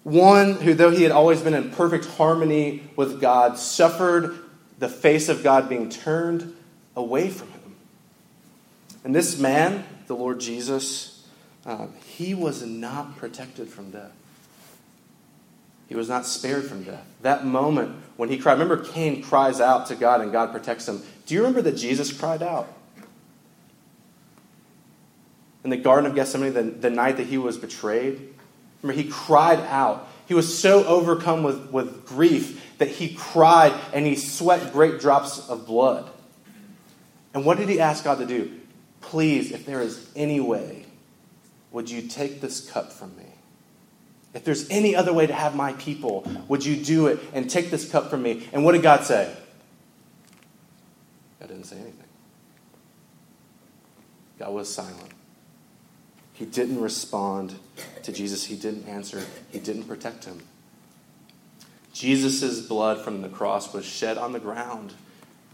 One 0.05 0.55
who, 0.55 0.73
though 0.73 0.91
he 0.91 1.03
had 1.03 1.13
always 1.13 1.43
been 1.43 1.53
in 1.53 1.71
perfect 1.73 2.07
harmony 2.07 2.83
with 2.97 3.21
God, 3.21 3.59
suffered 3.59 4.39
the 4.79 4.89
face 4.89 5.29
of 5.29 5.43
God 5.43 5.69
being 5.69 5.91
turned 5.91 6.57
away 6.97 7.29
from 7.29 7.51
him. 7.51 7.77
And 9.05 9.15
this 9.15 9.39
man, 9.39 9.85
the 10.07 10.17
Lord 10.17 10.41
Jesus, 10.41 11.27
uh, 11.67 11.89
he 12.07 12.33
was 12.33 12.63
not 12.63 13.19
protected 13.19 13.69
from 13.69 13.91
death. 13.91 14.13
He 15.89 15.95
was 15.95 16.09
not 16.09 16.27
spared 16.27 16.65
from 16.65 16.83
death. 16.83 17.05
That 17.23 17.47
moment 17.47 17.97
when 18.17 18.29
he 18.29 18.39
cried, 18.39 18.55
remember 18.55 18.83
Cain 18.83 19.23
cries 19.23 19.61
out 19.61 19.87
to 19.87 19.95
God 19.95 20.21
and 20.21 20.33
God 20.33 20.51
protects 20.51 20.89
him. 20.89 21.03
Do 21.27 21.35
you 21.35 21.41
remember 21.41 21.63
that 21.63 21.77
Jesus 21.77 22.13
cried 22.13 22.43
out? 22.43 22.73
In 25.65 25.71
the 25.71 25.77
Garden 25.77 26.09
of 26.09 26.15
Gethsemane, 26.15 26.55
the, 26.55 26.63
the 26.63 26.91
night 26.91 27.19
that 27.19 27.27
he 27.27 27.39
was 27.39 27.59
betrayed, 27.59 28.35
remember 28.83 29.03
he 29.03 29.09
cried 29.09 29.61
out. 29.61 30.09
He 30.27 30.35
was 30.35 30.57
so 30.57 30.85
overcome 30.87 31.43
with, 31.43 31.71
with 31.71 32.07
grief 32.07 32.79
that 32.79 32.89
he 32.89 33.15
cried 33.15 33.73
and 33.93 34.07
he 34.07 34.17
sweat 34.17 34.73
great 34.73 35.01
drops 35.01 35.49
of 35.49 35.67
blood. 35.67 36.11
And 37.35 37.45
what 37.45 37.59
did 37.59 37.69
he 37.69 37.81
ask 37.81 38.05
God 38.05 38.19
to 38.19 38.27
do? 38.27 38.51
Please, 39.01 39.53
if 39.53 39.67
there 39.67 39.83
is 39.83 40.11
any 40.17 40.41
way, 40.41 40.87
would 41.71 41.91
you 41.91 42.03
take 42.03 42.41
this 42.41 42.69
cup 42.71 42.93
from 42.93 43.17
me? 43.17 43.36
If 44.37 44.45
there's 44.45 44.69
any 44.69 44.95
other 44.95 45.15
way 45.15 45.27
to 45.27 45.33
have 45.33 45.57
my 45.57 45.73
people, 45.73 46.31
would 46.47 46.63
you 46.63 46.77
do 46.77 47.07
it 47.07 47.19
and 47.33 47.49
take 47.49 47.71
this 47.71 47.91
cup 47.91 48.11
from 48.11 48.23
me? 48.23 48.47
And 48.53 48.67
what 48.67 48.73
did 48.73 48.83
God 48.83 49.03
say? 49.03 49.35
God 51.41 51.49
didn't 51.49 51.65
say 51.65 51.77
anything. 51.77 52.05
God 54.39 54.53
was 54.53 54.73
silent. 54.73 55.11
He 56.35 56.45
didn't 56.45 56.83
respond 56.83 57.55
to 58.03 58.13
Jesus. 58.13 58.45
He 58.45 58.57
didn't 58.57 58.87
answer. 58.87 59.25
He 59.51 59.59
didn't 59.59 59.85
protect 59.85 60.27
him. 60.27 60.43
Jesus' 61.95 62.61
blood 62.61 63.01
from 63.01 63.23
the 63.23 63.31
cross 63.31 63.73
was 63.73 63.87
shed 63.87 64.19
on 64.19 64.33
the 64.33 64.39
ground, 64.39 64.93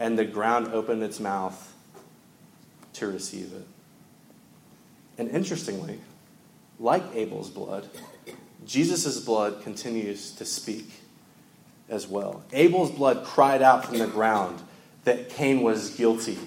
and 0.00 0.18
the 0.18 0.24
ground 0.24 0.74
opened 0.74 1.04
its 1.04 1.20
mouth 1.20 1.72
to 2.94 3.06
receive 3.06 3.52
it. 3.52 3.66
And 5.18 5.30
interestingly, 5.30 6.00
like 6.80 7.04
Abel's 7.14 7.48
blood, 7.48 7.88
Jesus' 8.66 9.20
blood 9.20 9.62
continues 9.62 10.32
to 10.32 10.44
speak 10.44 10.90
as 11.88 12.06
well. 12.06 12.42
Abel's 12.52 12.90
blood 12.90 13.24
cried 13.24 13.62
out 13.62 13.84
from 13.84 13.98
the 13.98 14.06
ground 14.06 14.60
that 15.04 15.28
Cain 15.28 15.62
was 15.62 15.90
guilty, 15.90 16.38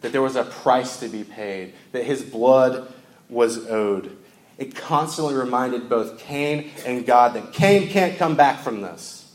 that 0.00 0.12
there 0.12 0.22
was 0.22 0.36
a 0.36 0.44
price 0.44 0.98
to 1.00 1.08
be 1.08 1.24
paid, 1.24 1.74
that 1.92 2.04
his 2.04 2.22
blood 2.22 2.92
was 3.28 3.66
owed. 3.68 4.16
It 4.58 4.74
constantly 4.74 5.34
reminded 5.34 5.88
both 5.88 6.18
Cain 6.18 6.70
and 6.86 7.04
God 7.04 7.34
that 7.34 7.52
Cain 7.52 7.88
can't 7.88 8.18
come 8.18 8.36
back 8.36 8.60
from 8.60 8.80
this. 8.80 9.34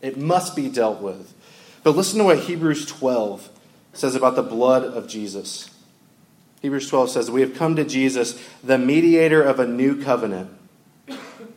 It 0.00 0.16
must 0.16 0.54
be 0.54 0.68
dealt 0.68 1.00
with. 1.00 1.34
But 1.82 1.96
listen 1.96 2.18
to 2.18 2.24
what 2.24 2.40
Hebrews 2.40 2.86
12 2.86 3.48
says 3.92 4.14
about 4.14 4.36
the 4.36 4.42
blood 4.42 4.84
of 4.84 5.08
Jesus. 5.08 5.70
Hebrews 6.62 6.88
12 6.88 7.10
says, 7.10 7.30
We 7.30 7.40
have 7.40 7.54
come 7.54 7.74
to 7.76 7.84
Jesus, 7.84 8.40
the 8.62 8.78
mediator 8.78 9.42
of 9.42 9.58
a 9.58 9.66
new 9.66 10.00
covenant 10.02 10.50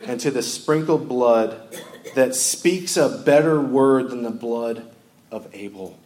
and 0.05 0.19
to 0.19 0.31
the 0.31 0.41
sprinkled 0.41 1.07
blood 1.07 1.77
that 2.15 2.35
speaks 2.35 2.97
a 2.97 3.21
better 3.25 3.59
word 3.59 4.09
than 4.09 4.23
the 4.23 4.31
blood 4.31 4.89
of 5.31 5.47
Abel. 5.53 5.97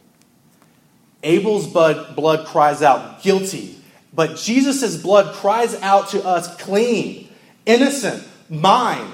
Abel's 1.24 1.68
blood, 1.68 2.46
cries 2.48 2.82
out 2.82 3.22
guilty, 3.22 3.78
but 4.14 4.38
Jesus' 4.38 5.02
blood 5.02 5.34
cries 5.36 5.76
out 5.82 6.10
to 6.10 6.24
us 6.24 6.56
clean, 6.58 7.30
innocent, 7.66 8.26
mine, 8.50 9.12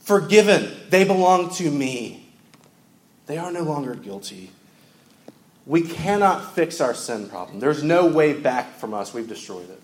forgiven. 0.00 0.70
They 0.90 1.04
belong 1.04 1.50
to 1.54 1.70
me. 1.70 2.26
They 3.26 3.38
are 3.38 3.52
no 3.52 3.62
longer 3.62 3.94
guilty. 3.94 4.50
We 5.66 5.82
cannot 5.82 6.54
fix 6.54 6.80
our 6.80 6.94
sin 6.94 7.28
problem. 7.28 7.60
There's 7.60 7.82
no 7.82 8.06
way 8.06 8.32
back 8.32 8.76
from 8.76 8.94
us. 8.94 9.12
We've 9.12 9.28
destroyed 9.28 9.68
it. 9.68 9.82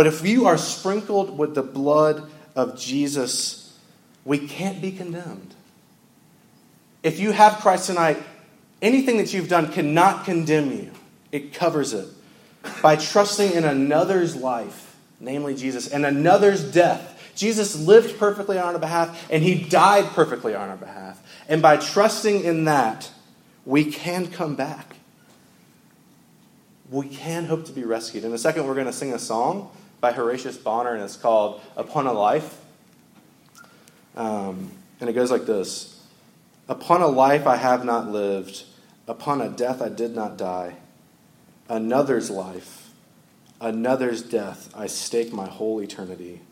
But 0.00 0.06
if 0.06 0.24
you 0.24 0.46
are 0.46 0.56
sprinkled 0.56 1.36
with 1.36 1.54
the 1.54 1.62
blood 1.62 2.30
of 2.56 2.80
Jesus, 2.80 3.78
we 4.24 4.38
can't 4.38 4.80
be 4.80 4.92
condemned. 4.92 5.54
If 7.02 7.20
you 7.20 7.32
have 7.32 7.58
Christ 7.58 7.88
tonight, 7.88 8.16
anything 8.80 9.18
that 9.18 9.34
you've 9.34 9.50
done 9.50 9.70
cannot 9.70 10.24
condemn 10.24 10.72
you, 10.72 10.90
it 11.32 11.52
covers 11.52 11.92
it. 11.92 12.08
By 12.80 12.96
trusting 12.96 13.52
in 13.52 13.64
another's 13.64 14.34
life, 14.34 14.96
namely 15.20 15.54
Jesus, 15.54 15.86
and 15.88 16.06
another's 16.06 16.64
death. 16.72 17.34
Jesus 17.36 17.78
lived 17.78 18.18
perfectly 18.18 18.58
on 18.58 18.72
our 18.72 18.80
behalf, 18.80 19.30
and 19.30 19.42
he 19.42 19.54
died 19.64 20.06
perfectly 20.06 20.54
on 20.54 20.70
our 20.70 20.78
behalf. 20.78 21.22
And 21.46 21.60
by 21.60 21.76
trusting 21.76 22.42
in 22.42 22.64
that, 22.64 23.10
we 23.66 23.84
can 23.84 24.28
come 24.28 24.54
back. 24.54 24.96
We 26.90 27.06
can 27.06 27.44
hope 27.44 27.66
to 27.66 27.72
be 27.72 27.84
rescued. 27.84 28.24
In 28.24 28.32
a 28.32 28.38
second, 28.38 28.66
we're 28.66 28.72
going 28.72 28.86
to 28.86 28.94
sing 28.94 29.12
a 29.12 29.18
song 29.18 29.70
by 30.00 30.12
Horatius 30.12 30.56
Bonar, 30.56 30.94
and 30.94 31.02
it's 31.02 31.16
called 31.16 31.60
Upon 31.76 32.06
a 32.06 32.12
Life. 32.12 32.58
Um, 34.16 34.72
and 35.00 35.08
it 35.08 35.12
goes 35.12 35.30
like 35.30 35.46
this 35.46 36.00
Upon 36.68 37.02
a 37.02 37.06
life 37.06 37.46
I 37.46 37.56
have 37.56 37.84
not 37.84 38.08
lived, 38.08 38.64
upon 39.06 39.40
a 39.40 39.48
death 39.48 39.82
I 39.82 39.88
did 39.88 40.14
not 40.14 40.36
die, 40.36 40.76
another's 41.68 42.30
life, 42.30 42.90
another's 43.60 44.22
death, 44.22 44.72
I 44.74 44.86
stake 44.86 45.32
my 45.32 45.46
whole 45.46 45.80
eternity. 45.80 46.42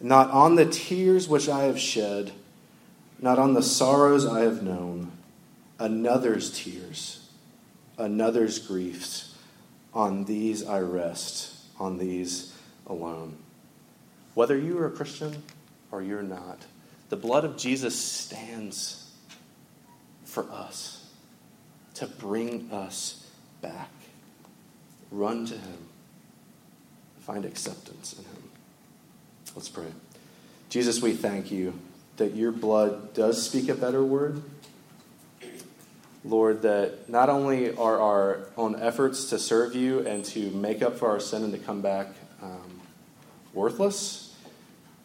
Not 0.00 0.30
on 0.30 0.56
the 0.56 0.66
tears 0.66 1.28
which 1.28 1.48
I 1.48 1.64
have 1.64 1.78
shed, 1.78 2.32
not 3.18 3.38
on 3.38 3.54
the 3.54 3.62
sorrows 3.62 4.26
I 4.26 4.40
have 4.40 4.62
known, 4.62 5.10
another's 5.78 6.50
tears, 6.50 7.28
another's 7.96 8.58
griefs, 8.58 9.34
on 9.94 10.26
these 10.26 10.66
I 10.66 10.80
rest 10.80 11.55
on 11.78 11.98
these 11.98 12.54
alone. 12.86 13.36
Whether 14.34 14.58
you 14.58 14.78
are 14.78 14.86
a 14.86 14.90
Christian 14.90 15.42
or 15.90 16.02
you're 16.02 16.22
not, 16.22 16.64
the 17.08 17.16
blood 17.16 17.44
of 17.44 17.56
Jesus 17.56 17.98
stands 17.98 19.10
for 20.24 20.50
us 20.50 21.10
to 21.94 22.06
bring 22.06 22.70
us 22.70 23.26
back. 23.62 23.90
Run 25.10 25.46
to 25.46 25.54
Him, 25.54 25.78
find 27.20 27.44
acceptance 27.44 28.12
in 28.12 28.24
Him. 28.24 28.50
Let's 29.54 29.68
pray. 29.68 29.86
Jesus, 30.68 31.00
we 31.00 31.14
thank 31.14 31.50
you 31.50 31.78
that 32.16 32.34
your 32.34 32.52
blood 32.52 33.14
does 33.14 33.42
speak 33.42 33.68
a 33.68 33.74
better 33.74 34.04
word. 34.04 34.42
Lord, 36.26 36.62
that 36.62 37.08
not 37.08 37.28
only 37.28 37.74
are 37.76 38.00
our 38.00 38.46
own 38.56 38.80
efforts 38.80 39.26
to 39.26 39.38
serve 39.38 39.74
you 39.76 40.00
and 40.00 40.24
to 40.26 40.50
make 40.50 40.82
up 40.82 40.98
for 40.98 41.08
our 41.08 41.20
sin 41.20 41.44
and 41.44 41.52
to 41.52 41.58
come 41.58 41.82
back 41.82 42.08
um, 42.42 42.80
worthless, 43.54 44.34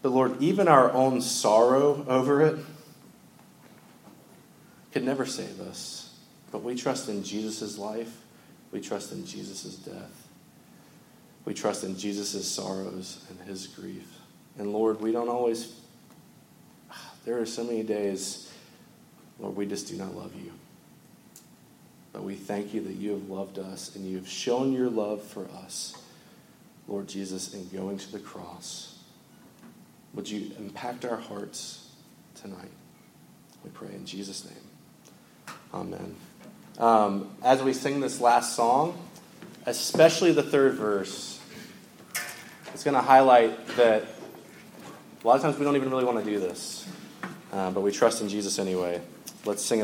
but 0.01 0.11
Lord, 0.11 0.41
even 0.41 0.67
our 0.67 0.91
own 0.91 1.21
sorrow 1.21 2.03
over 2.07 2.41
it 2.41 2.57
could 4.91 5.03
never 5.03 5.25
save 5.25 5.59
us. 5.61 6.13
But 6.51 6.63
we 6.63 6.75
trust 6.75 7.07
in 7.07 7.23
Jesus' 7.23 7.77
life, 7.77 8.17
we 8.71 8.81
trust 8.81 9.11
in 9.11 9.25
Jesus' 9.25 9.75
death, 9.75 10.27
we 11.45 11.53
trust 11.53 11.83
in 11.83 11.97
Jesus' 11.97 12.47
sorrows 12.47 13.23
and 13.29 13.39
his 13.47 13.67
grief. 13.67 14.07
And 14.57 14.73
Lord, 14.73 14.99
we 15.01 15.11
don't 15.11 15.29
always, 15.29 15.79
there 17.25 17.39
are 17.39 17.45
so 17.45 17.63
many 17.63 17.83
days, 17.83 18.51
Lord, 19.39 19.55
we 19.55 19.67
just 19.67 19.87
do 19.87 19.97
not 19.97 20.15
love 20.15 20.33
you. 20.35 20.51
But 22.13 22.23
we 22.23 22.35
thank 22.35 22.73
you 22.73 22.81
that 22.81 22.95
you 22.95 23.11
have 23.11 23.29
loved 23.29 23.57
us 23.57 23.95
and 23.95 24.05
you 24.05 24.17
have 24.17 24.27
shown 24.27 24.73
your 24.73 24.89
love 24.89 25.23
for 25.23 25.47
us, 25.63 25.95
Lord 26.87 27.07
Jesus, 27.07 27.53
in 27.53 27.69
going 27.69 27.97
to 27.99 28.11
the 28.11 28.19
cross. 28.19 28.99
Would 30.13 30.29
you 30.29 30.51
impact 30.59 31.05
our 31.05 31.15
hearts 31.15 31.89
tonight? 32.35 32.71
We 33.63 33.69
pray 33.69 33.93
in 33.93 34.05
Jesus' 34.05 34.45
name. 34.45 35.55
Amen. 35.73 36.15
Um, 36.79 37.29
as 37.43 37.63
we 37.63 37.71
sing 37.71 38.01
this 38.01 38.19
last 38.19 38.55
song, 38.55 38.97
especially 39.65 40.33
the 40.33 40.43
third 40.43 40.73
verse, 40.73 41.39
it's 42.73 42.83
going 42.83 42.95
to 42.95 43.01
highlight 43.01 43.67
that 43.77 44.03
a 45.23 45.27
lot 45.27 45.35
of 45.35 45.41
times 45.43 45.57
we 45.57 45.63
don't 45.63 45.75
even 45.75 45.89
really 45.89 46.03
want 46.03 46.17
to 46.17 46.25
do 46.29 46.39
this, 46.39 46.87
uh, 47.53 47.71
but 47.71 47.81
we 47.81 47.91
trust 47.91 48.21
in 48.21 48.27
Jesus 48.27 48.59
anyway. 48.59 48.99
Let's 49.45 49.63
sing. 49.63 49.79